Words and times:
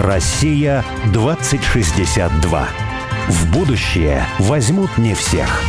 Россия 0.00 0.82
2062. 1.12 2.68
В 3.28 3.52
будущее 3.52 4.24
возьмут 4.38 4.96
не 4.96 5.14
всех. 5.14 5.60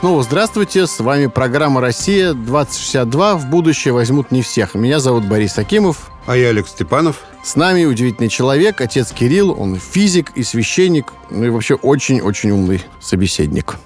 Снова 0.00 0.24
здравствуйте, 0.24 0.88
с 0.88 0.98
вами 0.98 1.28
программа 1.28 1.80
«Россия-2062». 1.80 3.36
В 3.36 3.46
будущее 3.46 3.94
возьмут 3.94 4.32
не 4.32 4.42
всех. 4.42 4.74
Меня 4.74 4.98
зовут 4.98 5.24
Борис 5.26 5.56
Акимов. 5.56 6.10
А 6.26 6.36
я 6.36 6.48
Олег 6.48 6.66
Степанов. 6.66 7.22
С 7.44 7.54
нами 7.54 7.84
удивительный 7.84 8.28
человек, 8.28 8.80
отец 8.80 9.12
Кирилл. 9.12 9.54
Он 9.56 9.76
физик 9.76 10.32
и 10.34 10.42
священник, 10.42 11.12
ну 11.30 11.44
и 11.44 11.48
вообще 11.48 11.74
очень-очень 11.74 12.50
умный 12.50 12.82
собеседник. 13.00 13.76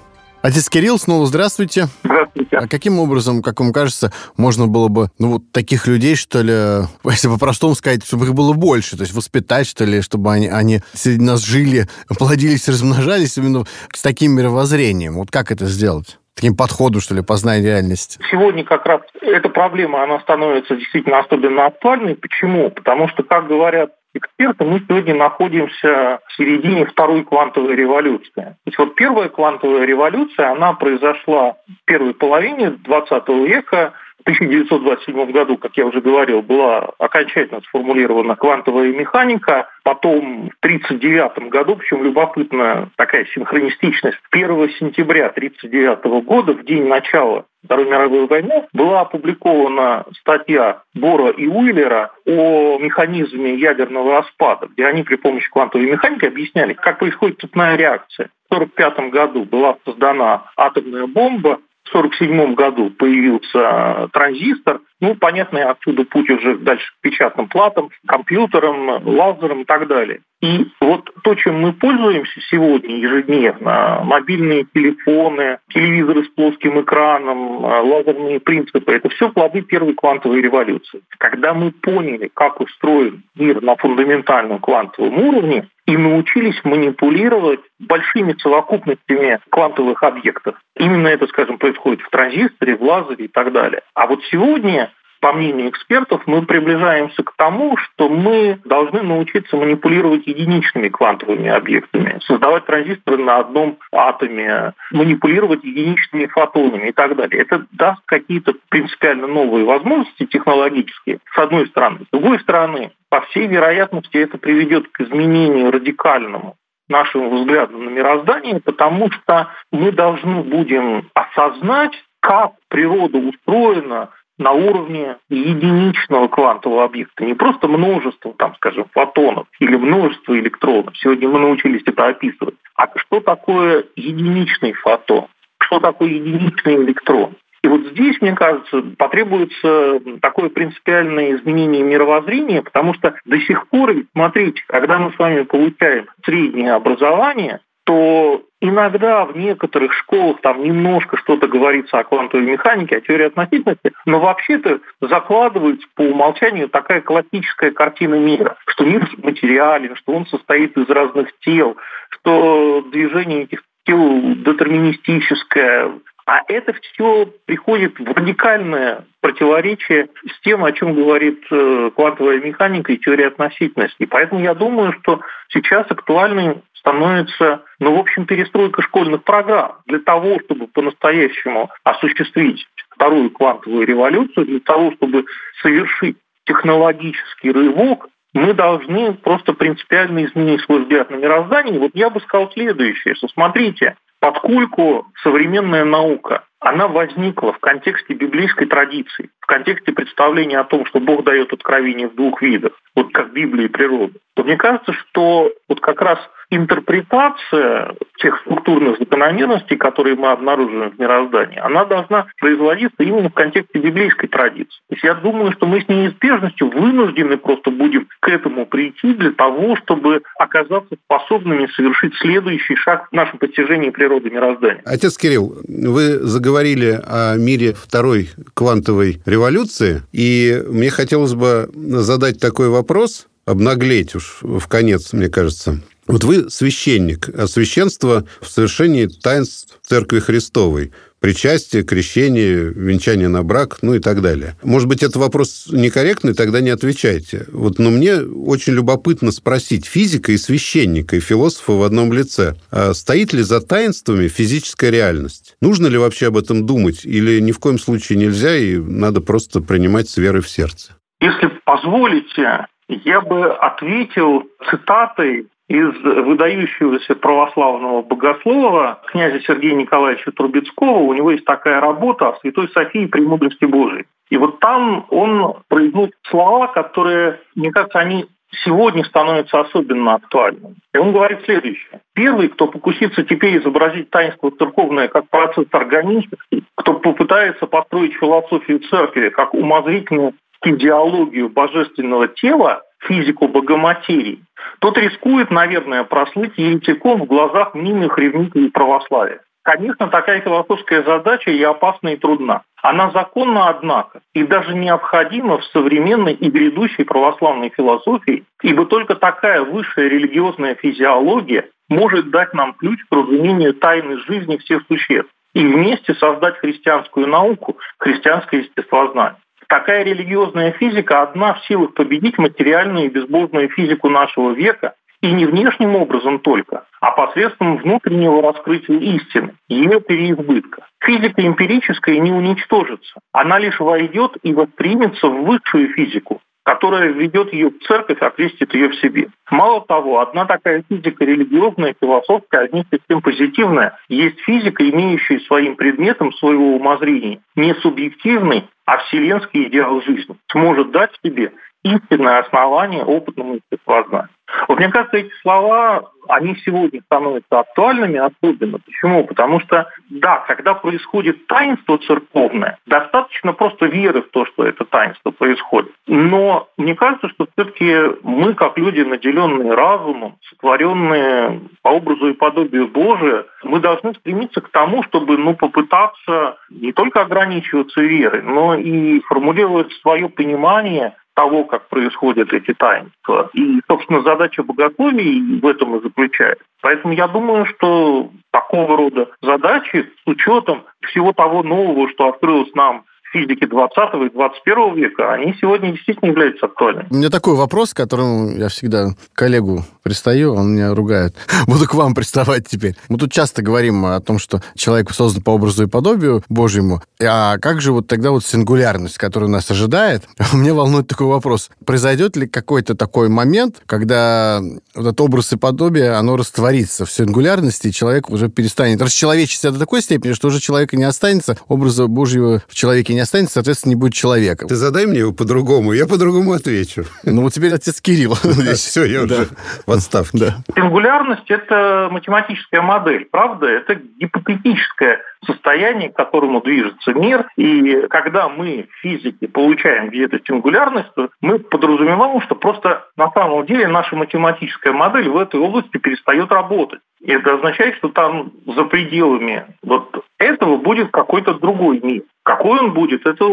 Отец 0.41 0.69
Кирилл, 0.69 0.97
снова 0.97 1.27
здравствуйте. 1.27 1.85
Здравствуйте. 2.03 2.57
А 2.57 2.67
каким 2.67 2.99
образом, 2.99 3.43
как 3.43 3.59
вам 3.59 3.71
кажется, 3.71 4.11
можно 4.37 4.67
было 4.67 4.87
бы, 4.87 5.09
ну, 5.19 5.33
вот 5.33 5.51
таких 5.51 5.85
людей, 5.85 6.15
что 6.15 6.41
ли, 6.41 6.87
если 7.11 7.27
по-простому 7.27 7.75
сказать, 7.75 8.03
чтобы 8.03 8.25
их 8.25 8.33
было 8.33 8.53
больше, 8.53 8.97
то 8.97 9.03
есть 9.03 9.13
воспитать, 9.13 9.67
что 9.67 9.85
ли, 9.85 10.01
чтобы 10.01 10.31
они, 10.31 10.47
они 10.47 10.79
среди 10.93 11.23
нас 11.23 11.41
жили, 11.41 11.85
плодились, 12.17 12.67
размножались 12.67 13.37
именно 13.37 13.65
с 13.93 14.01
таким 14.01 14.31
мировоззрением? 14.31 15.15
Вот 15.15 15.29
как 15.31 15.51
это 15.51 15.65
сделать? 15.65 16.17
таким 16.33 16.55
подходом, 16.55 17.01
что 17.01 17.13
ли, 17.13 17.21
познания 17.21 17.61
реальности? 17.61 18.17
Сегодня 18.31 18.63
как 18.63 18.85
раз 18.85 19.01
эта 19.21 19.49
проблема, 19.49 20.01
она 20.01 20.19
становится 20.21 20.75
действительно 20.75 21.19
особенно 21.19 21.67
актуальной. 21.67 22.15
Почему? 22.15 22.71
Потому 22.71 23.09
что, 23.09 23.21
как 23.21 23.47
говорят 23.47 23.91
эксперты, 24.13 24.65
мы 24.65 24.81
сегодня 24.87 25.15
находимся 25.15 26.19
в 26.27 26.33
середине 26.35 26.85
второй 26.85 27.23
квантовой 27.23 27.75
революции. 27.75 28.31
То 28.35 28.57
есть 28.65 28.77
вот 28.77 28.95
первая 28.95 29.29
квантовая 29.29 29.85
революция, 29.85 30.51
она 30.51 30.73
произошла 30.73 31.53
в 31.67 31.85
первой 31.85 32.13
половине 32.13 32.71
20 32.71 33.27
века, 33.29 33.93
1927 34.21 35.31
году, 35.31 35.57
как 35.57 35.75
я 35.77 35.85
уже 35.85 36.01
говорил, 36.01 36.41
была 36.41 36.89
окончательно 36.97 37.61
сформулирована 37.61 38.35
квантовая 38.35 38.91
механика. 38.91 39.69
Потом 39.83 40.49
в 40.49 40.65
1939 40.65 41.49
году, 41.49 41.75
причем 41.75 42.03
любопытная 42.03 42.89
такая 42.97 43.25
синхронистичность, 43.25 44.17
1 44.31 44.47
сентября 44.79 45.27
1939 45.27 46.25
года, 46.25 46.53
в 46.53 46.63
день 46.65 46.87
начала 46.87 47.45
Второй 47.63 47.85
мировой 47.85 48.25
войны, 48.27 48.67
была 48.73 49.01
опубликована 49.01 50.05
статья 50.19 50.81
Бора 50.95 51.29
и 51.29 51.47
Уиллера 51.47 52.11
о 52.25 52.79
механизме 52.79 53.55
ядерного 53.55 54.17
распада, 54.17 54.67
где 54.67 54.87
они 54.87 55.03
при 55.03 55.15
помощи 55.15 55.49
квантовой 55.51 55.91
механики 55.91 56.25
объясняли, 56.25 56.73
как 56.73 56.99
происходит 56.99 57.39
цепная 57.39 57.75
реакция. 57.75 58.29
В 58.49 58.55
1945 58.55 59.11
году 59.11 59.45
была 59.45 59.77
создана 59.85 60.45
атомная 60.57 61.05
бомба, 61.05 61.59
1947 61.93 62.55
году 62.55 62.89
появился 62.91 64.09
транзистор. 64.13 64.81
Ну, 65.01 65.15
понятно, 65.15 65.71
отсюда 65.71 66.05
путь 66.05 66.29
уже 66.29 66.57
дальше 66.59 66.85
к 66.93 67.01
печатным 67.01 67.47
платам, 67.47 67.89
компьютерам, 68.07 69.05
лазерам 69.05 69.61
и 69.61 69.65
так 69.65 69.87
далее. 69.87 70.21
И 70.41 70.67
вот 70.79 71.09
то, 71.23 71.35
чем 71.35 71.59
мы 71.59 71.73
пользуемся 71.73 72.39
сегодня 72.49 72.97
ежедневно, 72.97 74.01
мобильные 74.03 74.65
телефоны, 74.73 75.57
телевизоры 75.69 76.23
с 76.25 76.29
плоским 76.29 76.81
экраном, 76.81 77.63
лазерные 77.63 78.39
принципы, 78.39 78.91
это 78.91 79.09
все 79.09 79.29
плоды 79.29 79.61
первой 79.61 79.93
квантовой 79.93 80.41
революции. 80.41 81.01
Когда 81.17 81.53
мы 81.53 81.71
поняли, 81.71 82.29
как 82.33 82.61
устроен 82.61 83.23
мир 83.35 83.61
на 83.61 83.75
фундаментальном 83.75 84.59
квантовом 84.59 85.17
уровне, 85.19 85.67
и 85.87 85.97
научились 85.97 86.59
манипулировать 86.63 87.59
большими 87.79 88.35
совокупностями 88.39 89.39
квантовых 89.49 90.03
объектов. 90.03 90.55
Именно 90.77 91.07
это, 91.07 91.27
скажем, 91.27 91.57
происходит 91.57 92.01
в 92.01 92.09
транзисторе, 92.09 92.75
в 92.75 92.83
лазере 92.83 93.25
и 93.25 93.27
так 93.27 93.51
далее. 93.51 93.81
А 93.93 94.07
вот 94.07 94.23
сегодня 94.31 94.90
по 95.21 95.33
мнению 95.33 95.69
экспертов, 95.69 96.23
мы 96.25 96.41
приближаемся 96.41 97.23
к 97.23 97.33
тому, 97.37 97.77
что 97.77 98.09
мы 98.09 98.59
должны 98.65 99.03
научиться 99.03 99.55
манипулировать 99.55 100.25
единичными 100.25 100.89
квантовыми 100.89 101.47
объектами, 101.47 102.19
создавать 102.25 102.65
транзисторы 102.65 103.23
на 103.23 103.37
одном 103.37 103.77
атоме, 103.91 104.73
манипулировать 104.91 105.63
единичными 105.63 106.25
фотонами 106.25 106.89
и 106.89 106.91
так 106.91 107.15
далее. 107.15 107.43
Это 107.43 107.65
даст 107.71 108.01
какие-то 108.05 108.55
принципиально 108.69 109.27
новые 109.27 109.63
возможности 109.63 110.25
технологические, 110.25 111.19
с 111.33 111.37
одной 111.37 111.67
стороны. 111.67 111.99
С 112.07 112.11
другой 112.11 112.39
стороны, 112.39 112.91
по 113.09 113.21
всей 113.21 113.45
вероятности, 113.45 114.17
это 114.17 114.39
приведет 114.39 114.87
к 114.87 115.01
изменению 115.01 115.71
радикальному 115.71 116.55
нашему 116.89 117.29
взгляду 117.29 117.77
на 117.77 117.89
мироздание, 117.89 118.59
потому 118.59 119.11
что 119.11 119.49
мы 119.71 119.91
должны 119.91 120.41
будем 120.41 121.09
осознать, 121.13 121.93
как 122.21 122.53
природа 122.69 123.17
устроена, 123.17 124.09
на 124.37 124.51
уровне 124.51 125.17
единичного 125.29 126.27
квантового 126.27 126.85
объекта, 126.85 127.23
не 127.23 127.33
просто 127.33 127.67
множество, 127.67 128.33
там, 128.33 128.55
скажем, 128.55 128.85
фотонов 128.91 129.47
или 129.59 129.75
множество 129.75 130.37
электронов. 130.37 130.95
Сегодня 130.97 131.29
мы 131.29 131.39
научились 131.39 131.83
это 131.85 132.07
описывать. 132.07 132.55
А 132.75 132.87
что 132.95 133.19
такое 133.19 133.85
единичный 133.95 134.73
фотон? 134.73 135.27
Что 135.61 135.79
такое 135.79 136.09
единичный 136.09 136.75
электрон? 136.75 137.35
И 137.63 137.67
вот 137.67 137.81
здесь, 137.91 138.19
мне 138.21 138.33
кажется, 138.33 138.81
потребуется 138.97 140.01
такое 140.21 140.49
принципиальное 140.49 141.35
изменение 141.35 141.83
мировоззрения, 141.83 142.63
потому 142.63 142.95
что 142.95 143.13
до 143.25 143.39
сих 143.41 143.67
пор, 143.67 143.93
смотрите, 144.13 144.63
когда 144.67 144.97
мы 144.97 145.11
с 145.13 145.19
вами 145.19 145.43
получаем 145.43 146.07
среднее 146.25 146.73
образование, 146.73 147.59
то 147.85 148.41
иногда 148.61 149.25
в 149.25 149.35
некоторых 149.35 149.93
школах 149.93 150.39
там 150.41 150.63
немножко 150.63 151.17
что-то 151.17 151.47
говорится 151.47 151.97
о 151.99 152.03
квантовой 152.03 152.45
механике, 152.45 152.97
о 152.97 153.01
теории 153.01 153.25
относительности, 153.25 153.91
но 154.05 154.19
вообще-то 154.19 154.79
закладывается 155.01 155.87
по 155.95 156.03
умолчанию 156.03 156.69
такая 156.69 157.01
классическая 157.01 157.71
картина 157.71 158.15
мира, 158.15 158.55
что 158.67 158.85
мир 158.85 159.09
материален, 159.17 159.95
что 159.95 160.13
он 160.13 160.25
состоит 160.27 160.77
из 160.77 160.87
разных 160.87 161.29
тел, 161.39 161.75
что 162.09 162.85
движение 162.91 163.43
этих 163.43 163.63
тел 163.85 164.21
детерминистическое, 164.35 165.91
а 166.25 166.41
это 166.47 166.73
все 166.73 167.27
приходит 167.45 167.99
в 167.99 168.11
радикальное 168.11 169.05
противоречие 169.21 170.09
с 170.27 170.39
тем, 170.41 170.63
о 170.63 170.71
чем 170.71 170.93
говорит 170.93 171.43
э, 171.51 171.91
квантовая 171.95 172.39
механика 172.39 172.91
и 172.91 172.97
теория 172.97 173.27
относительности. 173.27 174.05
Поэтому 174.05 174.41
я 174.41 174.53
думаю, 174.53 174.93
что 175.01 175.21
сейчас 175.49 175.89
актуальной 175.89 176.61
становится, 176.73 177.63
ну, 177.79 177.95
в 177.95 177.99
общем, 177.99 178.25
перестройка 178.25 178.81
школьных 178.81 179.23
программ 179.23 179.77
для 179.85 179.99
того, 179.99 180.39
чтобы 180.45 180.67
по-настоящему 180.67 181.69
осуществить 181.83 182.65
вторую 182.89 183.29
квантовую 183.31 183.85
революцию, 183.85 184.45
для 184.45 184.59
того, 184.59 184.91
чтобы 184.93 185.25
совершить 185.61 186.17
технологический 186.45 187.51
рывок, 187.51 188.07
мы 188.33 188.53
должны 188.53 189.13
просто 189.13 189.53
принципиально 189.53 190.25
изменить 190.25 190.61
свой 190.61 190.81
взгляд 190.83 191.09
на 191.09 191.15
мироздание. 191.15 191.79
Вот 191.79 191.91
я 191.93 192.09
бы 192.09 192.19
сказал 192.21 192.51
следующее, 192.51 193.15
что 193.15 193.27
смотрите, 193.27 193.95
Поскольку 194.21 195.07
современная 195.23 195.83
наука, 195.83 196.43
она 196.59 196.87
возникла 196.87 197.53
в 197.53 197.59
контексте 197.59 198.13
библейской 198.13 198.67
традиции, 198.67 199.31
в 199.39 199.47
контексте 199.47 199.91
представления 199.93 200.59
о 200.59 200.63
том, 200.63 200.85
что 200.85 200.99
Бог 200.99 201.23
дает 201.23 201.51
откровение 201.51 202.07
в 202.07 202.13
двух 202.13 202.39
видах, 202.43 202.73
вот 202.95 203.11
как 203.11 203.33
Библия 203.33 203.65
и 203.65 203.69
природа, 203.69 204.13
то 204.35 204.43
мне 204.43 204.57
кажется, 204.57 204.93
что 204.93 205.51
вот 205.67 205.79
как 205.79 206.01
раз 206.01 206.19
интерпретация 206.51 207.95
тех 208.17 208.39
структурных 208.41 208.99
закономерностей, 208.99 209.77
которые 209.77 210.15
мы 210.15 210.31
обнаруживаем 210.31 210.91
в 210.91 210.99
мироздании, 210.99 211.57
она 211.57 211.85
должна 211.85 212.27
производиться 212.39 213.01
именно 213.01 213.29
в 213.29 213.33
контексте 213.33 213.79
библейской 213.79 214.27
традиции. 214.27 214.77
То 214.89 214.95
есть 214.95 215.03
я 215.03 215.15
думаю, 215.15 215.53
что 215.53 215.65
мы 215.65 215.81
с 215.81 215.87
неизбежностью 215.87 216.69
вынуждены 216.69 217.37
просто 217.37 217.71
будем 217.71 218.07
к 218.19 218.27
этому 218.27 218.65
прийти 218.65 219.13
для 219.13 219.31
того, 219.31 219.75
чтобы 219.77 220.21
оказаться 220.37 220.95
способными 221.05 221.67
совершить 221.75 222.13
следующий 222.15 222.75
шаг 222.75 223.07
в 223.09 223.15
нашем 223.15 223.39
постижении 223.39 223.89
природы 223.89 224.29
мироздания. 224.29 224.81
Отец 224.85 225.17
Кирилл, 225.17 225.55
вы 225.67 226.19
заговорили 226.19 226.99
о 227.03 227.37
мире 227.37 227.73
второй 227.73 228.29
квантовой 228.53 229.21
революции, 229.25 230.01
и 230.11 230.61
мне 230.67 230.89
хотелось 230.89 231.33
бы 231.33 231.69
задать 231.73 232.39
такой 232.39 232.69
вопрос, 232.69 233.27
обнаглеть 233.45 234.15
уж 234.15 234.39
в 234.41 234.67
конец, 234.67 235.13
мне 235.13 235.29
кажется. 235.29 235.81
Вот 236.11 236.25
вы 236.25 236.49
священник, 236.49 237.29
а 237.29 237.47
священство 237.47 238.25
в 238.41 238.47
совершении 238.47 239.05
таинств 239.07 239.79
Церкви 239.81 240.19
Христовой 240.19 240.91
причастие, 241.21 241.83
крещение, 241.83 242.73
венчание 242.75 243.29
на 243.29 243.43
брак, 243.43 243.77
ну 243.81 243.93
и 243.93 243.99
так 243.99 244.21
далее. 244.21 244.57
Может 244.61 244.89
быть, 244.89 245.03
это 245.03 245.19
вопрос 245.19 245.69
некорректный, 245.71 246.33
тогда 246.33 246.59
не 246.59 246.71
отвечайте. 246.71 247.45
Вот, 247.53 247.79
но 247.79 247.91
мне 247.91 248.17
очень 248.17 248.73
любопытно 248.73 249.31
спросить 249.31 249.85
физика 249.85 250.33
и 250.33 250.37
священника, 250.37 251.15
и 251.15 251.21
философа 251.21 251.73
в 251.73 251.83
одном 251.83 252.11
лице, 252.11 252.55
а 252.71 252.93
стоит 252.93 253.31
ли 253.31 253.41
за 253.41 253.61
таинствами 253.61 254.27
физическая 254.27 254.89
реальность? 254.89 255.55
Нужно 255.61 255.87
ли 255.87 255.97
вообще 255.97 256.27
об 256.27 256.37
этом 256.37 256.65
думать? 256.65 257.05
Или 257.05 257.39
ни 257.39 257.53
в 257.53 257.59
коем 257.59 257.79
случае 257.79 258.17
нельзя, 258.17 258.57
и 258.57 258.75
надо 258.75 259.21
просто 259.21 259.61
принимать 259.61 260.09
с 260.09 260.17
верой 260.17 260.41
в 260.41 260.49
сердце? 260.49 260.93
Если 261.21 261.51
позволите, 261.63 262.65
я 262.89 263.21
бы 263.21 263.53
ответил 263.53 264.43
цитатой 264.69 265.45
из 265.71 265.95
выдающегося 266.03 267.15
православного 267.15 268.01
богослова 268.01 268.99
князя 269.07 269.39
Сергея 269.39 269.73
Николаевича 269.75 270.31
Трубецкого. 270.33 270.99
У 270.99 271.13
него 271.13 271.31
есть 271.31 271.45
такая 271.45 271.79
работа 271.79 272.29
о 272.29 272.39
Святой 272.39 272.67
Софии 272.69 273.05
Премудрости 273.05 273.63
Божией. 273.63 274.05
И 274.29 274.35
вот 274.35 274.59
там 274.59 275.05
он 275.09 275.41
упомянуть 275.41 276.11
слова, 276.29 276.67
которые, 276.67 277.39
мне 277.55 277.71
кажется, 277.71 277.99
они 277.99 278.25
сегодня 278.65 279.05
становятся 279.05 279.61
особенно 279.61 280.15
актуальными. 280.15 280.75
И 280.93 280.97
он 280.97 281.13
говорит 281.13 281.39
следующее. 281.45 282.01
Первый, 282.13 282.49
кто 282.49 282.67
покусится 282.67 283.23
теперь 283.23 283.57
изобразить 283.57 284.09
таинство 284.09 284.51
церковное 284.51 285.07
как 285.07 285.29
процесс 285.29 285.67
органический, 285.71 286.65
кто 286.75 286.95
попытается 286.95 287.65
построить 287.65 288.13
философию 288.15 288.79
церкви 288.89 289.29
как 289.29 289.53
умозрительную 289.53 290.33
идеологию 290.65 291.49
божественного 291.49 292.27
тела, 292.27 292.83
физику 293.01 293.47
богоматерии, 293.47 294.43
тот 294.79 294.97
рискует, 294.97 295.51
наверное, 295.51 296.03
прослыть 296.03 296.57
еретиком 296.57 297.21
в 297.21 297.25
глазах 297.25 297.73
мнимых 297.75 298.17
ревнителей 298.17 298.69
православия. 298.69 299.41
Конечно, 299.63 300.07
такая 300.07 300.41
философская 300.41 301.03
задача 301.03 301.51
и 301.51 301.61
опасна, 301.61 302.09
и 302.09 302.17
трудна. 302.17 302.63
Она 302.81 303.11
законна, 303.11 303.69
однако, 303.69 304.21
и 304.33 304.43
даже 304.43 304.73
необходима 304.73 305.59
в 305.59 305.65
современной 305.65 306.33
и 306.33 306.49
грядущей 306.49 307.05
православной 307.05 307.69
философии, 307.69 308.43
ибо 308.63 308.87
только 308.87 309.13
такая 309.15 309.61
высшая 309.61 310.09
религиозная 310.09 310.73
физиология 310.73 311.69
может 311.89 312.31
дать 312.31 312.53
нам 312.55 312.73
ключ 312.73 312.99
к 313.07 313.15
разумению 313.15 313.75
тайны 313.75 314.17
жизни 314.19 314.57
всех 314.57 314.81
существ 314.87 315.29
и 315.53 315.63
вместе 315.63 316.15
создать 316.15 316.57
христианскую 316.57 317.27
науку, 317.27 317.77
христианское 317.99 318.61
естествознание. 318.61 319.37
Такая 319.71 320.03
религиозная 320.03 320.73
физика 320.73 321.21
одна 321.21 321.53
в 321.53 321.65
силах 321.65 321.93
победить 321.93 322.37
материальную 322.37 323.05
и 323.05 323.09
безбожную 323.09 323.69
физику 323.69 324.09
нашего 324.09 324.51
века 324.51 324.95
и 325.21 325.31
не 325.31 325.45
внешним 325.45 325.95
образом 325.95 326.39
только, 326.39 326.83
а 326.99 327.11
посредством 327.11 327.77
внутреннего 327.77 328.41
раскрытия 328.41 328.99
истины, 328.99 329.53
ее 329.69 330.01
переизбытка. 330.01 330.85
Физика 330.99 331.47
эмпирическая 331.47 332.19
не 332.19 332.33
уничтожится, 332.33 333.21
она 333.31 333.59
лишь 333.59 333.79
войдет 333.79 334.35
и 334.43 334.53
воспримется 334.53 335.27
в 335.27 335.45
высшую 335.45 335.93
физику, 335.93 336.41
которая 336.63 337.07
введет 337.07 337.53
ее 337.53 337.69
в 337.69 337.79
церковь, 337.87 338.19
окрестит 338.19 338.73
ее 338.73 338.89
в 338.89 338.95
себе. 338.95 339.29
Мало 339.49 339.85
того, 339.85 340.19
одна 340.19 340.45
такая 340.45 340.83
физика 340.89 341.23
религиозная, 341.23 341.95
философская, 341.99 342.65
одним 342.65 342.83
тем 343.07 343.21
позитивная, 343.21 343.97
есть 344.09 344.39
физика, 344.41 344.87
имеющая 344.87 345.39
своим 345.41 345.77
предметом 345.77 346.33
своего 346.33 346.75
умозрения 346.75 347.39
не 347.55 347.73
субъективный, 347.75 348.67
а 348.91 348.97
вселенский 348.97 349.69
идеал 349.69 350.01
жизни, 350.01 350.35
сможет 350.51 350.91
дать 350.91 351.11
себе 351.23 351.53
истинное 351.83 352.39
основание 352.39 353.03
опытному 353.03 353.55
естествознанию. 353.55 354.29
Вот 354.67 354.77
мне 354.77 354.89
кажется, 354.89 355.17
эти 355.17 355.31
слова, 355.41 356.11
они 356.27 356.55
сегодня 356.65 357.01
становятся 357.05 357.59
актуальными 357.59 358.19
особенно. 358.19 358.79
Почему? 358.79 359.23
Потому 359.25 359.59
что, 359.61 359.89
да, 360.09 360.39
когда 360.47 360.73
происходит 360.73 361.47
таинство 361.47 361.97
церковное, 361.99 362.77
достаточно 362.85 363.53
просто 363.53 363.85
веры 363.85 364.21
в 364.21 364.29
то, 364.29 364.45
что 364.45 364.65
это 364.65 364.85
таинство 364.85 365.31
происходит. 365.31 365.91
Но 366.07 366.67
мне 366.77 366.95
кажется, 366.95 367.29
что 367.29 367.47
все-таки 367.53 367.95
мы, 368.23 368.53
как 368.53 368.77
люди, 368.77 369.01
наделенные 369.01 369.73
разумом, 369.73 370.35
сотворенные 370.49 371.61
по 371.81 371.89
образу 371.89 372.29
и 372.29 372.33
подобию 372.33 372.87
Божия, 372.87 373.45
мы 373.63 373.79
должны 373.79 374.13
стремиться 374.15 374.61
к 374.61 374.69
тому, 374.69 375.03
чтобы 375.03 375.37
ну, 375.37 375.55
попытаться 375.55 376.57
не 376.69 376.91
только 376.91 377.21
ограничиваться 377.21 378.01
верой, 378.01 378.41
но 378.41 378.75
и 378.75 379.21
формулировать 379.21 379.91
свое 380.01 380.29
понимание 380.29 381.15
того, 381.35 381.63
как 381.63 381.87
происходят 381.89 382.51
эти 382.53 382.73
таинства. 382.73 383.49
И, 383.53 383.79
собственно, 383.89 384.21
задача 384.21 384.63
богословия 384.63 385.59
в 385.61 385.65
этом 385.65 385.95
и 385.95 386.03
заключается. 386.03 386.63
Поэтому 386.81 387.13
я 387.13 387.27
думаю, 387.27 387.65
что 387.65 388.29
такого 388.51 388.97
рода 388.97 389.29
задачи 389.41 390.09
с 390.23 390.27
учетом 390.27 390.83
всего 391.07 391.33
того 391.33 391.63
нового, 391.63 392.09
что 392.09 392.29
открылось 392.29 392.73
нам 392.73 393.05
физики 393.31 393.65
20 393.65 393.97
и 394.25 394.29
21 394.33 394.95
века, 394.95 395.33
они 395.33 395.55
сегодня 395.59 395.91
действительно 395.91 396.29
являются 396.29 396.65
актуальными. 396.65 397.07
У 397.09 397.15
меня 397.15 397.29
такой 397.29 397.55
вопрос, 397.55 397.93
к 397.93 397.97
которому 397.97 398.51
я 398.51 398.67
всегда 398.69 399.09
коллегу 399.33 399.83
пристаю, 400.03 400.53
он 400.53 400.73
меня 400.73 400.93
ругает. 400.93 401.35
Буду 401.67 401.87
к 401.87 401.93
вам 401.93 402.13
приставать 402.13 402.67
теперь. 402.67 402.95
Мы 403.09 403.17
тут 403.17 403.31
часто 403.31 403.61
говорим 403.61 404.05
о 404.05 404.19
том, 404.19 404.39
что 404.39 404.61
человек 404.75 405.11
создан 405.11 405.43
по 405.43 405.51
образу 405.51 405.83
и 405.83 405.87
подобию 405.87 406.43
Божьему. 406.49 407.01
А 407.21 407.57
как 407.57 407.81
же 407.81 407.91
вот 407.91 408.07
тогда 408.07 408.31
вот 408.31 408.45
сингулярность, 408.45 409.17
которая 409.17 409.49
нас 409.49 409.69
ожидает? 409.71 410.23
Меня 410.53 410.73
волнует 410.73 411.07
такой 411.07 411.27
вопрос. 411.27 411.69
Произойдет 411.85 412.35
ли 412.35 412.47
какой-то 412.47 412.95
такой 412.95 413.29
момент, 413.29 413.81
когда 413.85 414.61
вот 414.95 415.05
этот 415.05 415.21
образ 415.21 415.53
и 415.53 415.57
подобие, 415.57 416.11
оно 416.11 416.35
растворится 416.35 417.05
в 417.05 417.11
сингулярности, 417.11 417.87
и 417.87 417.91
человек 417.91 418.29
уже 418.29 418.49
перестанет 418.49 419.01
расчеловечиться 419.01 419.71
до 419.71 419.79
такой 419.79 420.01
степени, 420.01 420.33
что 420.33 420.47
уже 420.47 420.59
человека 420.59 420.97
не 420.97 421.03
останется, 421.03 421.57
образа 421.67 422.07
Божьего 422.07 422.61
в 422.67 422.75
человеке 422.75 423.13
не 423.13 423.20
не 423.21 423.23
останется, 423.23 423.53
соответственно, 423.53 423.91
не 423.91 423.99
будет 423.99 424.13
человека. 424.13 424.67
Ты 424.67 424.73
задай 424.73 425.05
мне 425.05 425.19
его 425.19 425.31
по-другому, 425.31 425.93
я 425.93 426.07
по-другому 426.07 426.53
отвечу. 426.53 427.03
Ну, 427.23 427.43
вот 427.43 427.53
теперь 427.53 427.71
отец 427.71 428.01
Кирилл. 428.01 428.33
Все, 428.73 429.05
я 429.05 429.21
уже 429.21 429.47
в 429.85 429.91
отставке. 429.91 430.55
Сингулярность– 430.75 431.45
это 431.51 432.09
математическая 432.11 432.81
модель, 432.81 433.27
правда? 433.31 433.67
Это 433.67 433.93
гипотетическое 433.93 435.21
состояние, 435.45 436.09
к 436.09 436.15
которому 436.15 436.61
движется 436.61 437.13
мир. 437.13 437.47
И 437.57 438.07
когда 438.09 438.49
мы 438.49 438.87
в 438.91 439.01
физике 439.01 439.47
получаем 439.47 440.09
где-то 440.09 440.39
сингулярность, 440.47 441.13
то 441.15 441.29
мы 441.41 441.59
подразумеваем, 441.59 442.41
что 442.41 442.55
просто 442.55 443.05
на 443.17 443.31
самом 443.31 443.67
деле 443.67 443.87
наша 443.87 444.15
математическая 444.15 444.93
модель 444.93 445.29
в 445.29 445.37
этой 445.37 445.59
области 445.59 445.97
перестает 445.97 446.51
работать. 446.51 447.01
И 447.21 447.31
это 447.31 447.53
означает, 447.53 447.95
что 447.97 448.09
там 448.09 448.51
за 448.65 448.83
пределами 448.85 449.65
вот 449.83 450.25
этого 450.39 450.77
будет 450.77 451.11
какой-то 451.11 451.53
другой 451.53 451.99
мир. 452.01 452.23
Какой 452.43 452.79
он 452.79 452.93
будет, 452.93 453.27
это 453.27 453.45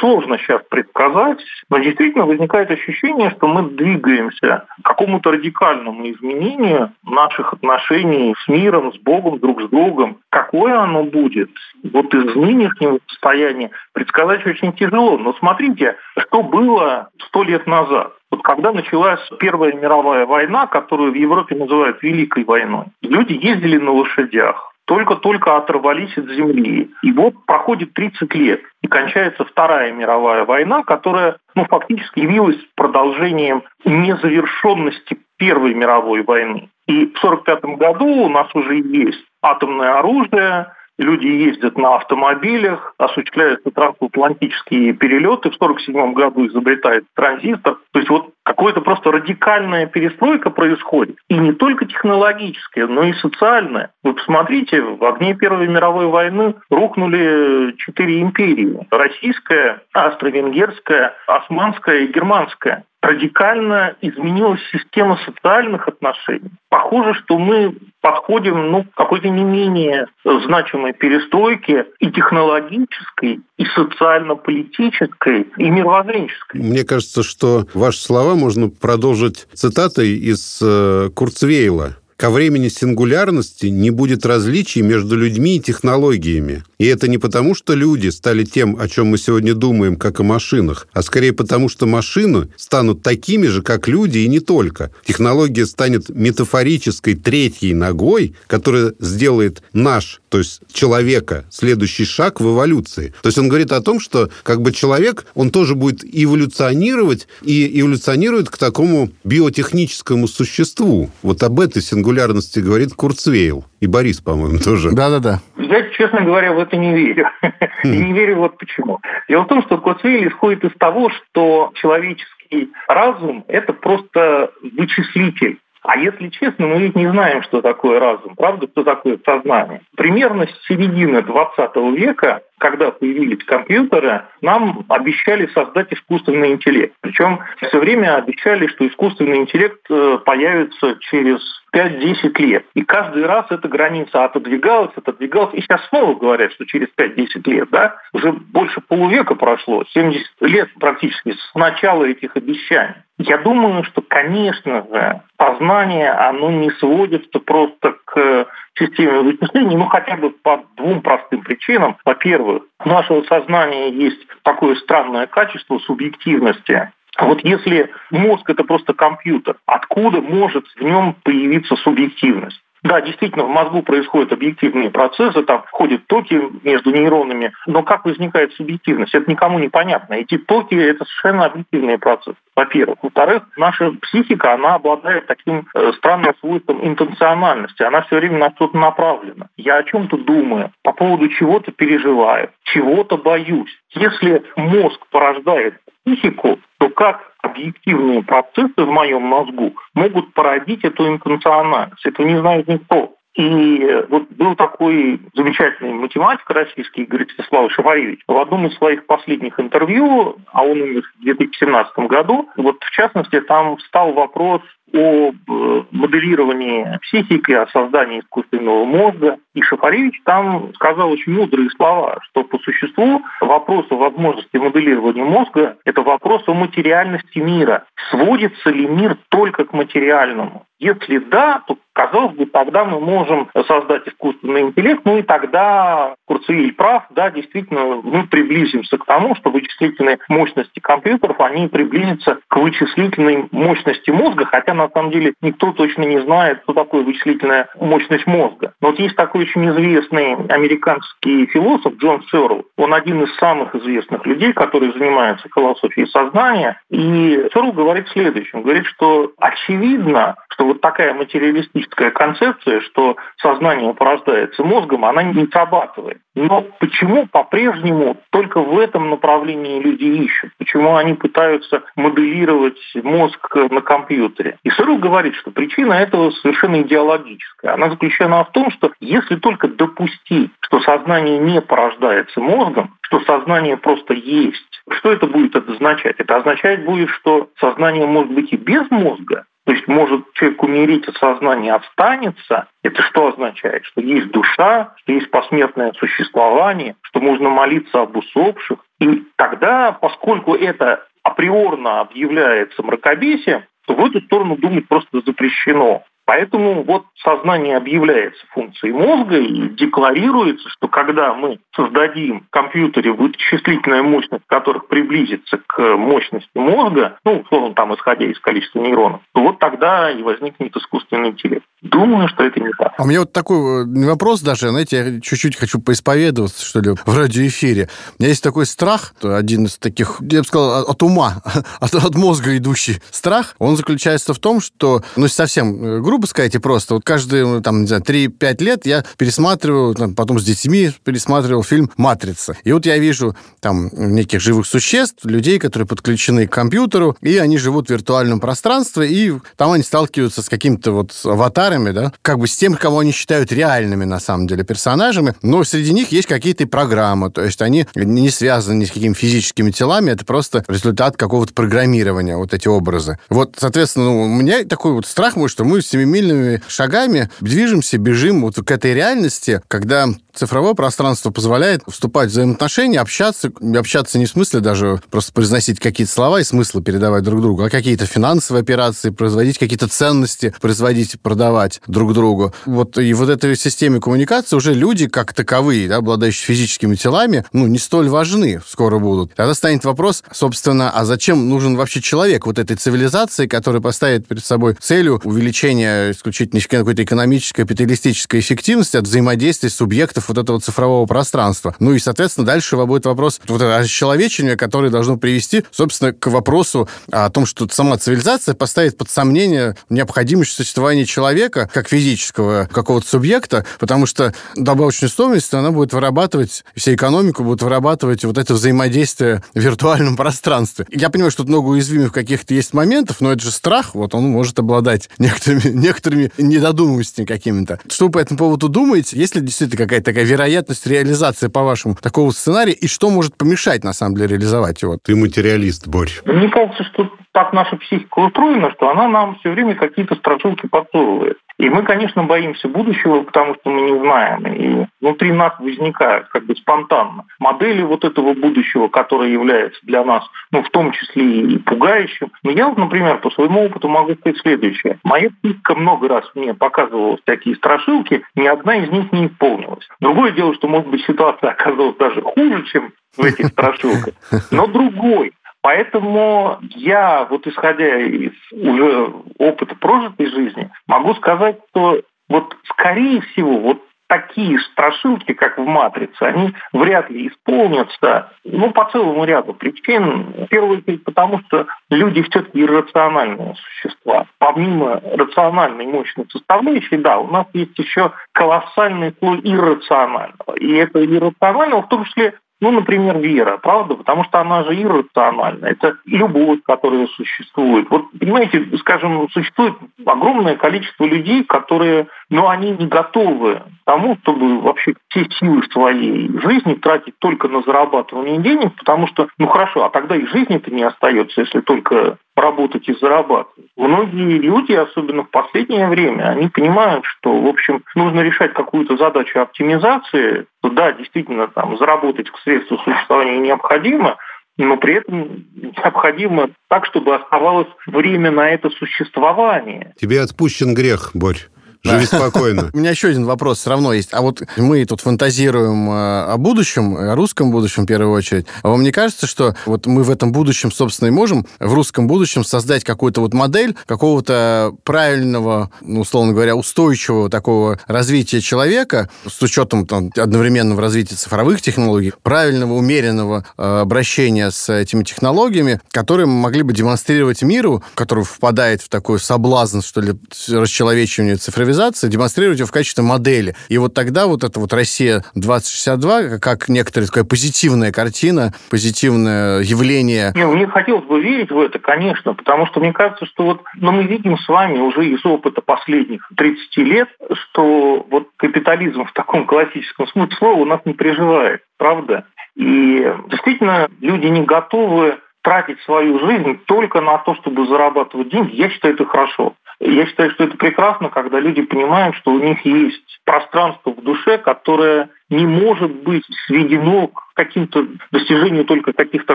сложно 0.00 0.38
сейчас 0.38 0.60
предсказать, 0.68 1.38
но 1.70 1.78
действительно 1.78 2.26
возникает 2.26 2.70
ощущение, 2.72 3.30
что 3.30 3.46
мы 3.46 3.70
двигаемся 3.70 4.66
к 4.82 4.84
какому-то 4.84 5.30
радикальному 5.30 6.10
изменению 6.10 6.92
наших 7.04 7.52
отношений 7.52 8.34
с 8.44 8.48
миром, 8.48 8.92
с 8.92 8.98
Богом, 8.98 9.38
друг 9.38 9.62
с 9.62 9.68
другом. 9.68 10.18
Какое 10.30 10.76
оно 10.76 11.04
будет, 11.04 11.50
вот 11.84 12.12
из 12.14 12.34
нынешнего 12.34 12.98
состояния 13.06 13.70
предсказать 13.92 14.44
очень 14.44 14.72
тяжело. 14.72 15.18
Но 15.18 15.32
смотрите, 15.34 15.96
что 16.18 16.42
было 16.42 17.10
сто 17.28 17.44
лет 17.44 17.66
назад. 17.68 18.12
Вот 18.32 18.42
когда 18.42 18.72
началась 18.72 19.20
Первая 19.38 19.72
мировая 19.72 20.26
война, 20.26 20.66
которую 20.66 21.12
в 21.12 21.14
Европе 21.14 21.54
называют 21.54 22.02
Великой 22.02 22.42
войной, 22.42 22.86
люди 23.02 23.34
ездили 23.34 23.78
на 23.78 23.92
лошадях, 23.92 24.72
только-только 24.86 25.56
оторвались 25.56 26.16
от 26.16 26.26
земли. 26.30 26.90
И 27.02 27.12
вот 27.12 27.34
проходит 27.46 27.92
30 27.94 28.34
лет, 28.34 28.62
и 28.82 28.86
кончается 28.86 29.44
Вторая 29.44 29.92
мировая 29.92 30.44
война, 30.44 30.82
которая 30.82 31.36
ну, 31.54 31.64
фактически 31.66 32.20
явилась 32.20 32.58
продолжением 32.74 33.62
незавершенности 33.84 35.18
Первой 35.38 35.74
мировой 35.74 36.22
войны. 36.22 36.70
И 36.86 37.06
в 37.06 37.18
1945 37.18 37.78
году 37.78 38.06
у 38.06 38.28
нас 38.28 38.48
уже 38.54 38.76
есть 38.76 39.22
атомное 39.42 39.98
оружие, 39.98 40.72
люди 40.98 41.26
ездят 41.26 41.76
на 41.76 41.96
автомобилях, 41.96 42.94
осуществляются 42.96 43.70
трансатлантические 43.70 44.94
перелеты. 44.94 45.50
В 45.50 45.56
1947 45.56 46.12
году 46.14 46.46
изобретает 46.46 47.04
транзистор. 47.14 47.78
То 47.92 47.98
есть 47.98 48.10
вот 48.10 48.30
какая-то 48.46 48.80
просто 48.80 49.10
радикальная 49.10 49.86
перестройка 49.86 50.50
происходит. 50.50 51.16
И 51.28 51.36
не 51.36 51.52
только 51.52 51.84
технологическая, 51.84 52.86
но 52.86 53.02
и 53.02 53.12
социальная. 53.14 53.90
Вы 54.04 54.14
посмотрите, 54.14 54.80
в 54.80 55.04
огне 55.04 55.34
Первой 55.34 55.66
мировой 55.66 56.06
войны 56.06 56.54
рухнули 56.70 57.74
четыре 57.78 58.22
империи. 58.22 58.86
Российская, 58.90 59.82
австро-венгерская, 59.92 61.14
османская 61.26 61.98
и 61.98 62.12
германская 62.12 62.84
радикально 63.06 63.94
изменилась 64.00 64.60
система 64.72 65.18
социальных 65.24 65.86
отношений. 65.88 66.50
Похоже, 66.68 67.14
что 67.14 67.38
мы 67.38 67.76
подходим 68.00 68.70
ну, 68.70 68.84
к 68.84 68.94
какой-то 68.94 69.28
не 69.28 69.44
менее 69.44 70.06
значимой 70.24 70.92
перестройке 70.92 71.86
и 72.00 72.10
технологической, 72.10 73.40
и 73.56 73.64
социально-политической, 73.64 75.46
и 75.56 75.70
мировоззренческой. 75.70 76.60
Мне 76.60 76.84
кажется, 76.84 77.22
что 77.22 77.64
ваши 77.74 78.00
слова 78.00 78.34
можно 78.36 78.68
продолжить 78.68 79.46
цитатой 79.54 80.16
из 80.16 80.58
э, 80.60 81.10
Курцвейла 81.14 81.96
Ко 82.16 82.30
времени 82.30 82.68
сингулярности 82.68 83.66
не 83.66 83.90
будет 83.90 84.24
различий 84.24 84.80
между 84.80 85.16
людьми 85.16 85.56
и 85.56 85.60
технологиями. 85.60 86.64
И 86.78 86.86
это 86.86 87.08
не 87.08 87.18
потому, 87.18 87.54
что 87.54 87.74
люди 87.74 88.08
стали 88.08 88.44
тем, 88.44 88.80
о 88.80 88.88
чем 88.88 89.08
мы 89.08 89.18
сегодня 89.18 89.54
думаем, 89.54 89.96
как 89.96 90.20
о 90.20 90.22
машинах, 90.22 90.88
а 90.94 91.02
скорее 91.02 91.34
потому, 91.34 91.68
что 91.68 91.84
машины 91.84 92.48
станут 92.56 93.02
такими 93.02 93.48
же, 93.48 93.60
как 93.60 93.86
люди, 93.86 94.18
и 94.18 94.28
не 94.28 94.40
только. 94.40 94.92
Технология 95.04 95.66
станет 95.66 96.08
метафорической 96.08 97.16
третьей 97.16 97.74
ногой, 97.74 98.34
которая 98.46 98.94
сделает 98.98 99.62
наш, 99.74 100.22
то 100.36 100.40
есть 100.40 100.60
человека, 100.70 101.46
следующий 101.48 102.04
шаг 102.04 102.42
в 102.42 102.54
эволюции. 102.54 103.14
То 103.22 103.28
есть 103.28 103.38
он 103.38 103.48
говорит 103.48 103.72
о 103.72 103.80
том, 103.80 103.98
что 103.98 104.28
как 104.42 104.60
бы 104.60 104.70
человек, 104.70 105.24
он 105.34 105.48
тоже 105.48 105.74
будет 105.74 106.04
эволюционировать 106.04 107.26
и 107.40 107.80
эволюционирует 107.80 108.50
к 108.50 108.58
такому 108.58 109.08
биотехническому 109.24 110.28
существу. 110.28 111.08
Вот 111.22 111.42
об 111.42 111.58
этой 111.58 111.80
сингулярности 111.80 112.58
говорит 112.58 112.92
Курцвейл. 112.92 113.64
И 113.80 113.86
Борис, 113.86 114.20
по-моему, 114.20 114.58
тоже. 114.58 114.90
Да-да-да. 114.90 115.40
Я, 115.56 115.88
честно 115.92 116.20
говоря, 116.20 116.52
в 116.52 116.58
это 116.58 116.76
не 116.76 116.94
верю. 116.94 117.28
И 117.84 117.88
не 117.88 118.12
верю 118.12 118.36
вот 118.36 118.58
почему. 118.58 119.00
Дело 119.30 119.44
в 119.44 119.48
том, 119.48 119.62
что 119.62 119.78
Курцвейл 119.78 120.28
исходит 120.28 120.64
из 120.64 120.72
того, 120.78 121.08
что 121.08 121.72
человеческий 121.76 122.68
разум– 122.88 123.46
это 123.48 123.72
просто 123.72 124.50
вычислитель. 124.60 125.60
А 125.86 125.96
если 125.96 126.28
честно, 126.28 126.66
мы 126.66 126.78
ведь 126.80 126.96
не 126.96 127.08
знаем, 127.08 127.42
что 127.42 127.62
такое 127.62 128.00
разум, 128.00 128.34
правда, 128.34 128.66
что 128.66 128.82
такое 128.82 129.18
сознание. 129.24 129.82
Примерно 129.96 130.46
с 130.46 130.66
середины 130.66 131.22
20 131.22 131.76
века 131.96 132.42
когда 132.58 132.90
появились 132.90 133.44
компьютеры, 133.44 134.24
нам 134.40 134.84
обещали 134.88 135.46
создать 135.48 135.92
искусственный 135.92 136.52
интеллект. 136.52 136.94
Причем 137.00 137.40
все 137.68 137.78
время 137.78 138.16
обещали, 138.16 138.66
что 138.68 138.86
искусственный 138.86 139.38
интеллект 139.38 139.80
э, 139.90 140.18
появится 140.24 140.96
через 141.00 141.40
5-10 141.74 142.40
лет. 142.42 142.64
И 142.74 142.82
каждый 142.82 143.26
раз 143.26 143.46
эта 143.50 143.68
граница 143.68 144.24
отодвигалась, 144.24 144.92
отодвигалась. 144.96 145.54
И 145.54 145.60
сейчас 145.60 145.86
снова 145.88 146.14
говорят, 146.14 146.52
что 146.52 146.64
через 146.64 146.88
5-10 146.96 147.50
лет, 147.50 147.68
да, 147.70 147.96
уже 148.12 148.32
больше 148.32 148.80
полувека 148.80 149.34
прошло, 149.34 149.84
70 149.92 150.26
лет 150.40 150.70
практически 150.80 151.32
с 151.32 151.54
начала 151.54 152.04
этих 152.04 152.36
обещаний. 152.36 152.94
Я 153.18 153.38
думаю, 153.38 153.82
что, 153.84 154.02
конечно 154.02 154.86
же, 154.90 155.22
познание, 155.38 156.10
оно 156.10 156.50
не 156.50 156.70
сводится 156.72 157.38
просто 157.38 157.94
к 158.04 158.46
системе 158.78 159.20
вычислений, 159.20 159.76
ну 159.76 159.86
хотя 159.86 160.16
бы 160.16 160.30
по 160.30 160.64
двум 160.76 161.00
простым 161.00 161.40
причинам. 161.40 161.96
Во-первых, 162.04 162.64
у 162.84 162.88
нашего 162.88 163.22
сознания 163.22 163.90
есть 163.90 164.20
такое 164.42 164.74
странное 164.76 165.26
качество 165.26 165.78
субъективности. 165.78 166.92
Вот 167.18 167.42
если 167.42 167.90
мозг 168.10 168.50
это 168.50 168.64
просто 168.64 168.92
компьютер, 168.92 169.56
откуда 169.64 170.20
может 170.20 170.66
в 170.76 170.82
нем 170.82 171.16
появиться 171.22 171.76
субъективность? 171.76 172.60
Да, 172.86 173.00
действительно, 173.00 173.44
в 173.44 173.48
мозгу 173.48 173.82
происходят 173.82 174.32
объективные 174.32 174.90
процессы, 174.90 175.42
там 175.42 175.64
входят 175.64 176.06
токи 176.06 176.40
между 176.62 176.92
нейронами, 176.92 177.52
но 177.66 177.82
как 177.82 178.04
возникает 178.04 178.52
субъективность, 178.52 179.12
это 179.12 179.28
никому 179.28 179.58
не 179.58 179.68
понятно. 179.68 180.14
Эти 180.14 180.38
токи– 180.38 180.74
это 180.76 181.04
совершенно 181.04 181.46
объективные 181.46 181.98
процессы, 181.98 182.36
во-первых. 182.54 182.98
Во-вторых, 183.02 183.42
наша 183.56 183.90
психика, 184.02 184.54
она 184.54 184.76
обладает 184.76 185.26
таким 185.26 185.66
э, 185.74 185.92
странным 185.94 186.32
свойством 186.38 186.86
интенциональности, 186.86 187.82
она 187.82 188.02
все 188.02 188.16
время 188.16 188.38
на 188.38 188.50
что-то 188.52 188.78
направлена. 188.78 189.48
Я 189.56 189.78
о 189.78 189.82
чем-то 189.82 190.18
думаю, 190.18 190.70
по 190.84 190.92
поводу 190.92 191.28
чего-то 191.28 191.72
переживаю, 191.72 192.50
чего-то 192.62 193.16
боюсь. 193.16 193.76
Если 193.94 194.44
мозг 194.54 195.04
порождает 195.10 195.74
психику, 196.06 196.58
то 196.78 196.88
как 196.90 197.32
объективные 197.42 198.22
процессы 198.22 198.72
в 198.76 198.88
моем 198.88 199.22
мозгу 199.22 199.74
могут 199.94 200.32
породить 200.32 200.84
эту 200.84 201.08
интенциональность. 201.08 202.04
Это 202.06 202.22
не 202.22 202.38
знает 202.38 202.68
никто. 202.68 203.12
И 203.34 204.04
вот 204.08 204.30
был 204.30 204.56
такой 204.56 205.20
замечательный 205.34 205.92
математик 205.92 206.48
российский 206.48 207.02
Игорь 207.02 207.24
Вячеславович 207.24 207.74
Шафаревич. 207.74 208.20
В 208.26 208.36
одном 208.38 208.66
из 208.66 208.74
своих 208.76 209.04
последних 209.04 209.60
интервью, 209.60 210.36
а 210.52 210.62
он 210.62 210.80
умер 210.80 211.02
в 211.18 211.22
2017 211.22 211.98
году, 212.08 212.48
вот 212.56 212.82
в 212.82 212.90
частности 212.92 213.40
там 213.42 213.76
встал 213.76 214.12
вопрос 214.12 214.62
об 214.96 215.36
э, 215.48 215.84
моделировании 215.90 216.98
психики, 217.02 217.52
о 217.52 217.66
создании 217.68 218.20
искусственного 218.20 218.84
мозга. 218.84 219.36
И 219.54 219.62
Шафаревич 219.62 220.20
там 220.24 220.72
сказал 220.74 221.10
очень 221.10 221.32
мудрые 221.32 221.70
слова, 221.70 222.18
что 222.22 222.44
по 222.44 222.58
существу 222.58 223.22
вопрос 223.40 223.86
о 223.90 223.96
возможности 223.96 224.56
моделирования 224.56 225.24
мозга– 225.24 225.76
это 225.84 226.02
вопрос 226.02 226.42
о 226.46 226.54
материальности 226.54 227.38
мира. 227.38 227.84
Сводится 228.10 228.70
ли 228.70 228.86
мир 228.86 229.16
только 229.28 229.64
к 229.64 229.72
материальному? 229.72 230.66
Если 230.78 231.18
да, 231.18 231.62
то, 231.66 231.78
казалось 231.94 232.36
бы, 232.36 232.44
тогда 232.44 232.84
мы 232.84 233.00
можем 233.00 233.48
создать 233.66 234.06
искусственный 234.06 234.60
интеллект, 234.60 235.00
ну 235.06 235.18
и 235.18 235.22
тогда 235.22 236.14
Курцвейль 236.26 236.74
прав, 236.74 237.04
да, 237.10 237.30
действительно, 237.30 238.02
мы 238.02 238.26
приблизимся 238.26 238.98
к 238.98 239.06
тому, 239.06 239.34
что 239.36 239.50
вычислительные 239.50 240.18
мощности 240.28 240.78
компьютеров, 240.80 241.40
они 241.40 241.68
приблизятся 241.68 242.40
к 242.48 242.56
вычислительной 242.56 243.48
мощности 243.52 244.10
мозга, 244.10 244.44
хотя 244.44 244.74
на 244.74 244.85
самом 244.88 245.10
деле 245.10 245.34
никто 245.40 245.72
точно 245.72 246.02
не 246.02 246.20
знает, 246.20 246.60
что 246.62 246.72
такое 246.72 247.02
вычислительная 247.02 247.68
мощность 247.80 248.26
мозга. 248.26 248.74
Но 248.80 248.88
вот 248.88 248.98
есть 248.98 249.16
такой 249.16 249.42
очень 249.42 249.68
известный 249.70 250.34
американский 250.48 251.46
философ 251.46 251.94
Джон 251.96 252.22
Сёрл. 252.30 252.64
Он 252.76 252.94
один 252.94 253.22
из 253.22 253.34
самых 253.36 253.74
известных 253.74 254.26
людей, 254.26 254.52
который 254.52 254.92
занимается 254.92 255.48
философией 255.54 256.06
сознания. 256.08 256.80
И 256.90 257.48
Сёрл 257.52 257.72
говорит 257.72 258.08
следующее. 258.08 258.52
Он 258.54 258.62
говорит, 258.62 258.86
что 258.86 259.32
очевидно, 259.38 260.36
что 260.50 260.66
вот 260.66 260.80
такая 260.80 261.14
материалистическая 261.14 262.10
концепция, 262.10 262.80
что 262.80 263.16
сознание 263.38 263.94
порождается 263.94 264.64
мозгом, 264.64 265.04
она 265.04 265.22
не 265.22 265.46
срабатывает. 265.46 266.18
Но 266.34 266.62
почему 266.78 267.26
по-прежнему 267.26 268.16
только 268.30 268.60
в 268.60 268.78
этом 268.78 269.10
направлении 269.10 269.80
люди 269.80 270.04
ищут? 270.04 270.50
Почему 270.58 270.96
они 270.96 271.14
пытаются 271.14 271.82
моделировать 271.96 272.78
мозг 272.94 273.54
на 273.54 273.80
компьютере? 273.80 274.58
И 274.66 274.70
Сыров 274.70 274.98
говорит, 274.98 275.36
что 275.36 275.52
причина 275.52 275.92
этого 275.92 276.32
совершенно 276.32 276.82
идеологическая. 276.82 277.74
Она 277.74 277.88
заключена 277.88 278.42
в 278.42 278.50
том, 278.50 278.72
что 278.72 278.90
если 278.98 279.36
только 279.36 279.68
допустить, 279.68 280.50
что 280.58 280.80
сознание 280.80 281.38
не 281.38 281.60
порождается 281.60 282.40
мозгом, 282.40 282.96
что 283.02 283.20
сознание 283.20 283.76
просто 283.76 284.14
есть, 284.14 284.82
что 284.90 285.12
это 285.12 285.28
будет 285.28 285.54
означать? 285.54 286.16
Это 286.18 286.38
означать 286.38 286.84
будет, 286.84 287.10
что 287.10 287.48
сознание 287.60 288.08
может 288.08 288.32
быть 288.32 288.52
и 288.52 288.56
без 288.56 288.90
мозга, 288.90 289.44
то 289.66 289.72
есть 289.72 289.86
может 289.86 290.32
человек 290.32 290.60
умереть, 290.60 291.06
а 291.06 291.12
сознание 291.12 291.74
останется. 291.74 292.66
Это 292.82 293.02
что 293.02 293.28
означает? 293.28 293.84
Что 293.84 294.00
есть 294.00 294.32
душа, 294.32 294.94
что 294.96 295.12
есть 295.12 295.30
посмертное 295.30 295.92
существование, 295.92 296.96
что 297.02 297.20
можно 297.20 297.50
молиться 297.50 298.00
об 298.00 298.16
усопших. 298.16 298.80
И 298.98 299.22
тогда, 299.36 299.92
поскольку 299.92 300.56
это 300.56 301.04
априорно 301.22 302.00
объявляется 302.00 302.82
мракобесием, 302.82 303.64
то 303.86 303.94
в 303.94 304.04
эту 304.04 304.20
сторону 304.22 304.56
думать 304.56 304.88
просто 304.88 305.20
запрещено. 305.24 306.02
Поэтому 306.26 306.82
вот 306.82 307.04
сознание 307.22 307.76
объявляется 307.76 308.44
функцией 308.48 308.92
мозга 308.92 309.38
и 309.38 309.68
декларируется, 309.68 310.68
что 310.70 310.88
когда 310.88 311.32
мы 311.34 311.60
создадим 311.74 312.40
в 312.40 312.50
компьютере 312.50 313.12
вычислительная 313.12 314.02
мощность 314.02 314.42
которых 314.48 314.88
приблизится 314.88 315.60
к 315.64 315.96
мощности 315.96 316.50
мозга, 316.56 317.18
ну, 317.24 317.40
условно, 317.40 317.74
там, 317.74 317.94
исходя 317.94 318.26
из 318.26 318.40
количества 318.40 318.80
нейронов, 318.80 319.20
то 319.34 319.40
вот 319.40 319.60
тогда 319.60 320.10
и 320.10 320.20
возникнет 320.22 320.76
искусственный 320.76 321.28
интеллект. 321.28 321.64
Думаю, 321.90 322.28
что 322.28 322.44
это 322.44 322.60
не 322.60 322.70
так. 322.78 322.92
А 322.96 323.02
у 323.02 323.06
меня 323.06 323.20
вот 323.20 323.32
такой 323.32 323.84
э, 323.84 324.06
вопрос 324.06 324.40
даже, 324.40 324.70
знаете, 324.70 324.96
я 324.96 325.20
чуть-чуть 325.20 325.56
хочу 325.56 325.80
поисповедоваться, 325.80 326.64
что 326.64 326.80
ли, 326.80 326.94
в 327.04 327.16
радиоэфире. 327.16 327.88
У 328.18 328.22
меня 328.22 328.30
есть 328.30 328.42
такой 328.42 328.66
страх, 328.66 329.14
один 329.22 329.66
из 329.66 329.76
таких, 329.76 330.20
я 330.20 330.40
бы 330.40 330.46
сказал, 330.46 330.82
от 330.88 331.02
ума, 331.02 331.42
от, 331.80 331.94
от 331.94 332.14
мозга 332.14 332.56
идущий 332.56 333.00
страх, 333.10 333.54
он 333.58 333.76
заключается 333.76 334.34
в 334.34 334.38
том, 334.38 334.60
что, 334.60 335.02
ну, 335.16 335.28
совсем 335.28 335.84
э, 335.84 336.00
грубо 336.00 336.26
сказать 336.26 336.54
и 336.54 336.58
просто, 336.58 336.94
вот 336.94 337.04
каждые, 337.04 337.46
ну, 337.46 337.62
там, 337.62 337.82
не 337.82 337.86
знаю, 337.86 338.02
3-5 338.02 338.64
лет 338.64 338.86
я 338.86 339.04
пересматриваю, 339.16 339.94
там, 339.94 340.14
потом 340.14 340.38
с 340.38 340.44
детьми 340.44 340.90
пересматривал 341.04 341.62
фильм 341.62 341.90
«Матрица». 341.96 342.56
И 342.64 342.72
вот 342.72 342.86
я 342.86 342.98
вижу 342.98 343.36
там 343.60 343.90
неких 343.92 344.40
живых 344.40 344.66
существ, 344.66 345.24
людей, 345.24 345.58
которые 345.58 345.86
подключены 345.86 346.46
к 346.46 346.52
компьютеру, 346.52 347.16
и 347.20 347.36
они 347.38 347.58
живут 347.58 347.88
в 347.88 347.90
виртуальном 347.90 348.40
пространстве, 348.40 349.08
и 349.10 349.32
там 349.56 349.72
они 349.72 349.82
сталкиваются 349.82 350.42
с 350.42 350.48
каким-то 350.48 350.92
вот 350.92 351.12
аватаром, 351.24 351.75
аватарами, 351.76 351.90
да, 351.90 352.12
как 352.22 352.38
бы 352.38 352.46
с 352.46 352.56
тем, 352.56 352.74
кого 352.74 353.00
они 353.00 353.12
считают 353.12 353.52
реальными, 353.52 354.04
на 354.04 354.20
самом 354.20 354.46
деле, 354.46 354.64
персонажами, 354.64 355.34
но 355.42 355.64
среди 355.64 355.92
них 355.92 356.12
есть 356.12 356.28
какие-то 356.28 356.66
программы, 356.66 357.30
то 357.30 357.42
есть 357.42 357.62
они 357.62 357.86
не 357.94 358.30
связаны 358.30 358.80
ни 358.80 358.84
с 358.84 358.90
какими 358.90 359.14
физическими 359.14 359.70
телами, 359.70 360.10
это 360.10 360.24
просто 360.24 360.64
результат 360.68 361.16
какого-то 361.16 361.52
программирования, 361.52 362.36
вот 362.36 362.54
эти 362.54 362.68
образы. 362.68 363.18
Вот, 363.28 363.56
соответственно, 363.58 364.06
ну, 364.06 364.22
у 364.22 364.28
меня 364.28 364.64
такой 364.64 364.92
вот 364.92 365.06
страх 365.06 365.36
мой, 365.36 365.48
что 365.48 365.64
мы 365.64 365.82
семимильными 365.82 366.62
шагами 366.68 367.30
движемся, 367.40 367.98
бежим 367.98 368.42
вот 368.42 368.56
к 368.56 368.70
этой 368.70 368.94
реальности, 368.94 369.60
когда 369.68 370.08
цифровое 370.36 370.74
пространство 370.74 371.30
позволяет 371.30 371.82
вступать 371.88 372.28
в 372.28 372.32
взаимоотношения, 372.32 373.00
общаться, 373.00 373.50
общаться 373.74 374.18
не 374.18 374.26
в 374.26 374.30
смысле 374.30 374.60
даже 374.60 375.00
просто 375.10 375.32
произносить 375.32 375.80
какие-то 375.80 376.12
слова 376.12 376.40
и 376.40 376.44
смыслы 376.44 376.82
передавать 376.82 377.24
друг 377.24 377.40
другу, 377.40 377.64
а 377.64 377.70
какие-то 377.70 378.06
финансовые 378.06 378.60
операции, 378.60 379.10
производить 379.10 379.58
какие-то 379.58 379.88
ценности, 379.88 380.54
производить, 380.60 381.20
продавать 381.20 381.65
друг 381.86 382.12
другу. 382.12 382.54
Вот 382.66 382.98
и 382.98 383.12
вот 383.14 383.28
этой 383.28 383.56
системе 383.56 384.00
коммуникации 384.00 384.56
уже 384.56 384.74
люди 384.74 385.08
как 385.08 385.32
таковые, 385.32 385.88
да, 385.88 385.96
обладающие 385.96 386.46
физическими 386.46 386.94
телами, 386.94 387.44
ну, 387.52 387.66
не 387.66 387.78
столь 387.78 388.08
важны 388.08 388.60
скоро 388.66 388.98
будут. 388.98 389.34
Тогда 389.34 389.54
станет 389.54 389.84
вопрос, 389.84 390.22
собственно, 390.32 390.90
а 390.90 391.04
зачем 391.04 391.48
нужен 391.48 391.76
вообще 391.76 392.00
человек 392.00 392.46
вот 392.46 392.58
этой 392.58 392.76
цивилизации, 392.76 393.46
которая 393.46 393.80
поставит 393.80 394.26
перед 394.26 394.44
собой 394.44 394.76
целью 394.80 395.20
увеличения 395.24 396.10
исключительно 396.10 396.60
какой-то 396.68 397.04
экономической, 397.04 397.62
капиталистической 397.62 398.40
эффективности 398.40 398.96
от 398.96 399.04
взаимодействия 399.04 399.70
субъектов 399.70 400.28
вот 400.28 400.38
этого 400.38 400.60
цифрового 400.60 401.06
пространства. 401.06 401.74
Ну 401.78 401.92
и, 401.92 401.98
соответственно, 401.98 402.46
дальше 402.46 402.76
будет 402.76 403.06
вопрос 403.06 403.40
вот 403.48 403.56
это 403.56 403.78
расчеловечения, 403.78 404.56
которое 404.56 404.90
должно 404.90 405.16
привести, 405.16 405.64
собственно, 405.70 406.12
к 406.12 406.26
вопросу 406.28 406.88
о 407.10 407.30
том, 407.30 407.46
что 407.46 407.68
сама 407.70 407.96
цивилизация 407.98 408.54
поставит 408.54 408.96
под 408.96 409.10
сомнение 409.10 409.76
необходимость 409.88 410.52
существования 410.52 411.04
человека 411.04 411.45
как 411.48 411.88
физического 411.88 412.68
какого-то 412.70 413.06
субъекта, 413.08 413.64
потому 413.78 414.06
что 414.06 414.34
добавочную 414.54 415.10
стоимость 415.10 415.52
она 415.54 415.70
будет 415.70 415.92
вырабатывать, 415.92 416.64
вся 416.74 416.94
экономика 416.94 417.42
будет 417.42 417.62
вырабатывать 417.62 418.24
вот 418.24 418.38
это 418.38 418.54
взаимодействие 418.54 419.42
в 419.54 419.60
виртуальном 419.60 420.16
пространстве. 420.16 420.86
Я 420.90 421.10
понимаю, 421.10 421.30
что 421.30 421.42
тут 421.42 421.50
много 421.50 421.68
уязвимых 421.68 422.12
каких-то 422.12 422.54
есть 422.54 422.74
моментов, 422.74 423.20
но 423.20 423.32
это 423.32 423.42
же 423.42 423.50
страх, 423.50 423.94
вот 423.94 424.14
он 424.14 424.24
может 424.24 424.58
обладать 424.58 425.08
некоторыми, 425.18 425.68
некоторыми 425.72 426.32
недодумывостями 426.38 427.26
какими-то. 427.26 427.80
Что 427.90 428.06
вы 428.06 428.12
по 428.12 428.18
этому 428.18 428.38
поводу 428.38 428.68
думаете? 428.68 429.18
Есть 429.18 429.34
ли 429.34 429.40
действительно 429.40 429.84
какая-то 429.84 430.06
такая 430.06 430.24
вероятность 430.24 430.86
реализации, 430.86 431.48
по-вашему, 431.48 431.96
такого 431.96 432.30
сценария, 432.30 432.72
и 432.72 432.86
что 432.86 433.10
может 433.10 433.36
помешать, 433.36 433.84
на 433.84 433.92
самом 433.92 434.16
деле, 434.16 434.28
реализовать 434.36 434.82
его? 434.82 434.98
Ты 435.02 435.16
материалист, 435.16 435.86
Борь. 435.86 436.10
Мне 436.24 436.48
кажется, 436.48 436.84
что 436.84 437.10
так 437.36 437.52
наша 437.52 437.76
психика 437.76 438.20
устроена, 438.20 438.70
что 438.70 438.88
она 438.88 439.08
нам 439.08 439.34
все 439.34 439.50
время 439.50 439.74
какие-то 439.74 440.14
страшилки 440.14 440.66
подсовывает. 440.68 441.36
И 441.58 441.68
мы, 441.68 441.82
конечно, 441.82 442.22
боимся 442.22 442.66
будущего, 442.66 443.24
потому 443.24 443.56
что 443.56 443.68
мы 443.68 443.90
не 443.90 443.98
знаем. 443.98 444.46
И 444.46 444.86
внутри 445.02 445.32
нас 445.32 445.52
возникают 445.58 446.28
как 446.28 446.46
бы 446.46 446.56
спонтанно 446.56 447.24
модели 447.38 447.82
вот 447.82 448.06
этого 448.06 448.32
будущего, 448.32 448.88
которое 448.88 449.30
является 449.30 449.78
для 449.82 450.02
нас, 450.02 450.24
ну, 450.50 450.62
в 450.62 450.70
том 450.70 450.92
числе 450.92 451.42
и 451.42 451.58
пугающим. 451.58 452.32
Но 452.42 452.52
я 452.52 452.70
например, 452.70 453.18
по 453.18 453.30
своему 453.30 453.66
опыту 453.66 453.88
могу 453.88 454.14
сказать 454.14 454.40
следующее. 454.40 454.98
Моя 455.04 455.28
психика 455.28 455.74
много 455.74 456.08
раз 456.08 456.24
мне 456.34 456.54
показывала 456.54 457.18
всякие 457.18 457.54
страшилки, 457.56 458.22
ни 458.34 458.46
одна 458.46 458.76
из 458.76 458.90
них 458.90 459.12
не 459.12 459.26
исполнилась. 459.26 459.86
Другое 460.00 460.32
дело, 460.32 460.54
что, 460.54 460.68
может 460.68 460.88
быть, 460.88 461.04
ситуация 461.04 461.50
оказалась 461.50 461.96
даже 461.96 462.22
хуже, 462.22 462.64
чем 462.72 462.92
в 463.16 463.24
этих 463.24 463.48
страшилках. 463.48 464.14
Но 464.50 464.66
другой, 464.66 465.32
Поэтому 465.66 466.58
я, 466.76 467.26
вот 467.28 467.44
исходя 467.44 467.98
из 467.98 468.30
уже 468.52 469.12
опыта 469.36 469.74
прожитой 469.74 470.26
жизни, 470.26 470.70
могу 470.86 471.12
сказать, 471.14 471.58
что 471.70 472.02
вот 472.28 472.56
скорее 472.70 473.20
всего 473.22 473.58
вот 473.58 473.82
такие 474.06 474.60
страшилки, 474.60 475.32
как 475.32 475.58
в 475.58 475.66
«Матрице», 475.66 476.22
они 476.22 476.54
вряд 476.72 477.10
ли 477.10 477.26
исполнятся, 477.26 478.30
ну, 478.44 478.70
по 478.70 478.88
целому 478.92 479.24
ряду 479.24 479.54
причин. 479.54 480.46
Очередь 480.52 481.02
потому, 481.02 481.40
что 481.40 481.66
люди 481.90 482.22
все-таки 482.22 482.62
иррациональные 482.62 483.56
существа. 483.56 484.26
Помимо 484.38 485.00
рациональной 485.16 485.86
мощной 485.86 486.26
составляющей, 486.30 486.98
да, 486.98 487.18
у 487.18 487.26
нас 487.26 487.46
есть 487.54 487.76
еще 487.76 488.12
колоссальный 488.30 489.16
слой 489.18 489.40
иррационального. 489.42 490.54
И 490.60 490.74
это 490.74 491.04
иррационального 491.04 491.82
в 491.82 491.88
том 491.88 492.04
числе 492.04 492.34
ну, 492.60 492.70
например, 492.70 493.18
вера, 493.18 493.58
правда? 493.58 493.94
Потому 493.94 494.24
что 494.24 494.40
она 494.40 494.64
же 494.64 494.80
иррациональна. 494.80 495.66
Это 495.66 495.96
любовь, 496.06 496.60
которая 496.64 497.06
существует. 497.08 497.88
Вот, 497.90 498.10
понимаете, 498.18 498.66
скажем, 498.78 499.28
существует 499.30 499.74
огромное 500.06 500.56
количество 500.56 501.04
людей, 501.04 501.44
которые, 501.44 502.08
ну, 502.30 502.48
они 502.48 502.70
не 502.70 502.86
готовы 502.86 503.56
к 503.56 503.62
тому, 503.84 504.16
чтобы 504.22 504.60
вообще 504.60 504.94
все 505.08 505.26
силы 505.38 505.62
своей 505.70 506.28
жизни 506.40 506.74
тратить 506.74 507.18
только 507.18 507.48
на 507.48 507.60
зарабатывание 507.62 508.38
денег, 508.38 508.74
потому 508.76 509.06
что, 509.08 509.28
ну, 509.38 509.46
хорошо, 509.48 509.84
а 509.84 509.90
тогда 509.90 510.16
и 510.16 510.26
жизни-то 510.26 510.70
не 510.70 510.82
остается, 510.82 511.42
если 511.42 511.60
только 511.60 512.16
работать 512.34 512.88
и 512.88 512.94
зарабатывать. 512.94 513.65
Многие 513.76 514.38
люди, 514.38 514.72
особенно 514.72 515.24
в 515.24 515.30
последнее 515.30 515.88
время, 515.88 516.30
они 516.30 516.48
понимают, 516.48 517.04
что, 517.04 517.38
в 517.38 517.46
общем, 517.46 517.82
нужно 517.94 518.20
решать 518.20 518.54
какую-то 518.54 518.96
задачу 518.96 519.38
оптимизации. 519.38 520.46
Да, 520.62 520.92
действительно, 520.92 521.48
там, 521.48 521.76
заработать 521.76 522.30
к 522.30 522.38
средству 522.38 522.78
существования 522.78 523.38
необходимо, 523.38 524.16
но 524.56 524.78
при 524.78 524.94
этом 524.94 525.44
необходимо 525.54 526.48
так, 526.68 526.86
чтобы 526.86 527.14
оставалось 527.14 527.68
время 527.86 528.30
на 528.30 528.48
это 528.48 528.70
существование. 528.70 529.92
Тебе 530.00 530.22
отпущен 530.22 530.74
грех, 530.74 531.10
Борь. 531.12 531.48
Живи 531.82 532.06
спокойно. 532.06 532.70
У 532.74 532.78
меня 532.78 532.90
еще 532.90 533.08
один 533.08 533.24
вопрос 533.24 533.58
все 533.58 533.70
равно 533.70 533.92
есть. 533.92 534.10
А 534.12 534.20
вот 534.20 534.42
мы 534.56 534.84
тут 534.84 535.00
фантазируем 535.00 535.90
э, 535.90 536.32
о 536.32 536.36
будущем, 536.36 536.96
о 536.96 537.14
русском 537.14 537.50
будущем 537.50 537.84
в 537.84 537.86
первую 537.86 538.12
очередь. 538.12 538.46
А 538.62 538.68
вам 538.68 538.82
не 538.82 538.92
кажется, 538.92 539.26
что 539.26 539.54
вот 539.66 539.86
мы 539.86 540.02
в 540.02 540.10
этом 540.10 540.32
будущем, 540.32 540.72
собственно, 540.72 541.08
и 541.08 541.10
можем 541.10 541.46
в 541.58 541.74
русском 541.74 542.06
будущем 542.06 542.44
создать 542.44 542.84
какую-то 542.84 543.20
вот 543.20 543.34
модель 543.34 543.76
какого-то 543.86 544.74
правильного, 544.84 545.70
ну, 545.80 546.00
условно 546.00 546.32
говоря, 546.32 546.56
устойчивого 546.56 547.30
такого 547.30 547.78
развития 547.86 548.40
человека 548.40 549.08
с 549.26 549.40
учетом 549.42 549.86
там, 549.86 550.10
одновременного 550.16 550.80
развития 550.80 551.16
цифровых 551.16 551.62
технологий, 551.62 552.12
правильного, 552.22 552.74
умеренного 552.74 553.44
э, 553.56 553.80
обращения 553.80 554.50
с 554.50 554.72
этими 554.72 555.04
технологиями, 555.04 555.80
которые 555.90 556.26
мы 556.26 556.34
могли 556.34 556.62
бы 556.62 556.72
демонстрировать 556.72 557.42
миру, 557.42 557.82
который 557.94 558.24
впадает 558.24 558.82
в 558.82 558.88
такой 558.88 559.20
соблазн, 559.20 559.80
что 559.80 560.00
ли, 560.00 560.14
расчеловечивания 560.48 561.36
цифровизации, 561.36 561.65
цифровизации, 561.66 562.08
демонстрировать 562.08 562.60
ее 562.60 562.66
в 562.66 562.72
качестве 562.72 563.02
модели. 563.02 563.54
И 563.68 563.78
вот 563.78 563.94
тогда 563.94 564.26
вот 564.26 564.44
эта 564.44 564.60
вот 564.60 564.72
Россия 564.72 565.22
2062, 565.34 566.38
как 566.38 566.68
некоторая 566.68 567.08
такая 567.08 567.24
позитивная 567.24 567.92
картина, 567.92 568.52
позитивное 568.70 569.60
явление. 569.60 570.32
Не, 570.34 570.46
мне 570.46 570.66
хотелось 570.66 571.04
бы 571.04 571.20
верить 571.20 571.50
в 571.50 571.58
это, 571.58 571.78
конечно, 571.78 572.34
потому 572.34 572.66
что 572.66 572.80
мне 572.80 572.92
кажется, 572.92 573.26
что 573.26 573.44
вот 573.44 573.62
ну, 573.76 573.92
мы 573.92 574.04
видим 574.04 574.38
с 574.38 574.48
вами 574.48 574.78
уже 574.78 575.06
из 575.06 575.24
опыта 575.24 575.60
последних 575.60 576.28
30 576.36 576.76
лет, 576.78 577.08
что 577.32 578.06
вот 578.10 578.28
капитализм 578.36 579.04
в 579.04 579.12
таком 579.12 579.46
классическом 579.46 580.06
смысле 580.08 580.36
слова 580.36 580.60
у 580.60 580.64
нас 580.64 580.80
не 580.84 580.92
приживает, 580.92 581.62
правда? 581.78 582.24
И 582.54 583.12
действительно, 583.28 583.88
люди 584.00 584.26
не 584.26 584.42
готовы 584.42 585.18
тратить 585.42 585.80
свою 585.82 586.18
жизнь 586.20 586.60
только 586.66 587.00
на 587.00 587.18
то, 587.18 587.34
чтобы 587.36 587.66
зарабатывать 587.66 588.30
деньги, 588.30 588.56
я 588.56 588.70
считаю, 588.70 588.94
это 588.94 589.04
хорошо. 589.04 589.54
Я 589.78 590.06
считаю, 590.06 590.30
что 590.30 590.44
это 590.44 590.56
прекрасно, 590.56 591.10
когда 591.10 591.38
люди 591.38 591.62
понимают, 591.62 592.16
что 592.16 592.32
у 592.32 592.38
них 592.38 592.64
есть 592.64 593.20
пространство 593.24 593.90
в 593.90 594.02
душе, 594.02 594.38
которое 594.38 595.10
не 595.28 595.46
может 595.46 595.90
быть 596.02 596.24
сведено 596.46 597.08
к 597.08 597.34
каким-то 597.34 597.86
достижению 598.10 598.64
только 598.64 598.92
каких-то 598.92 599.34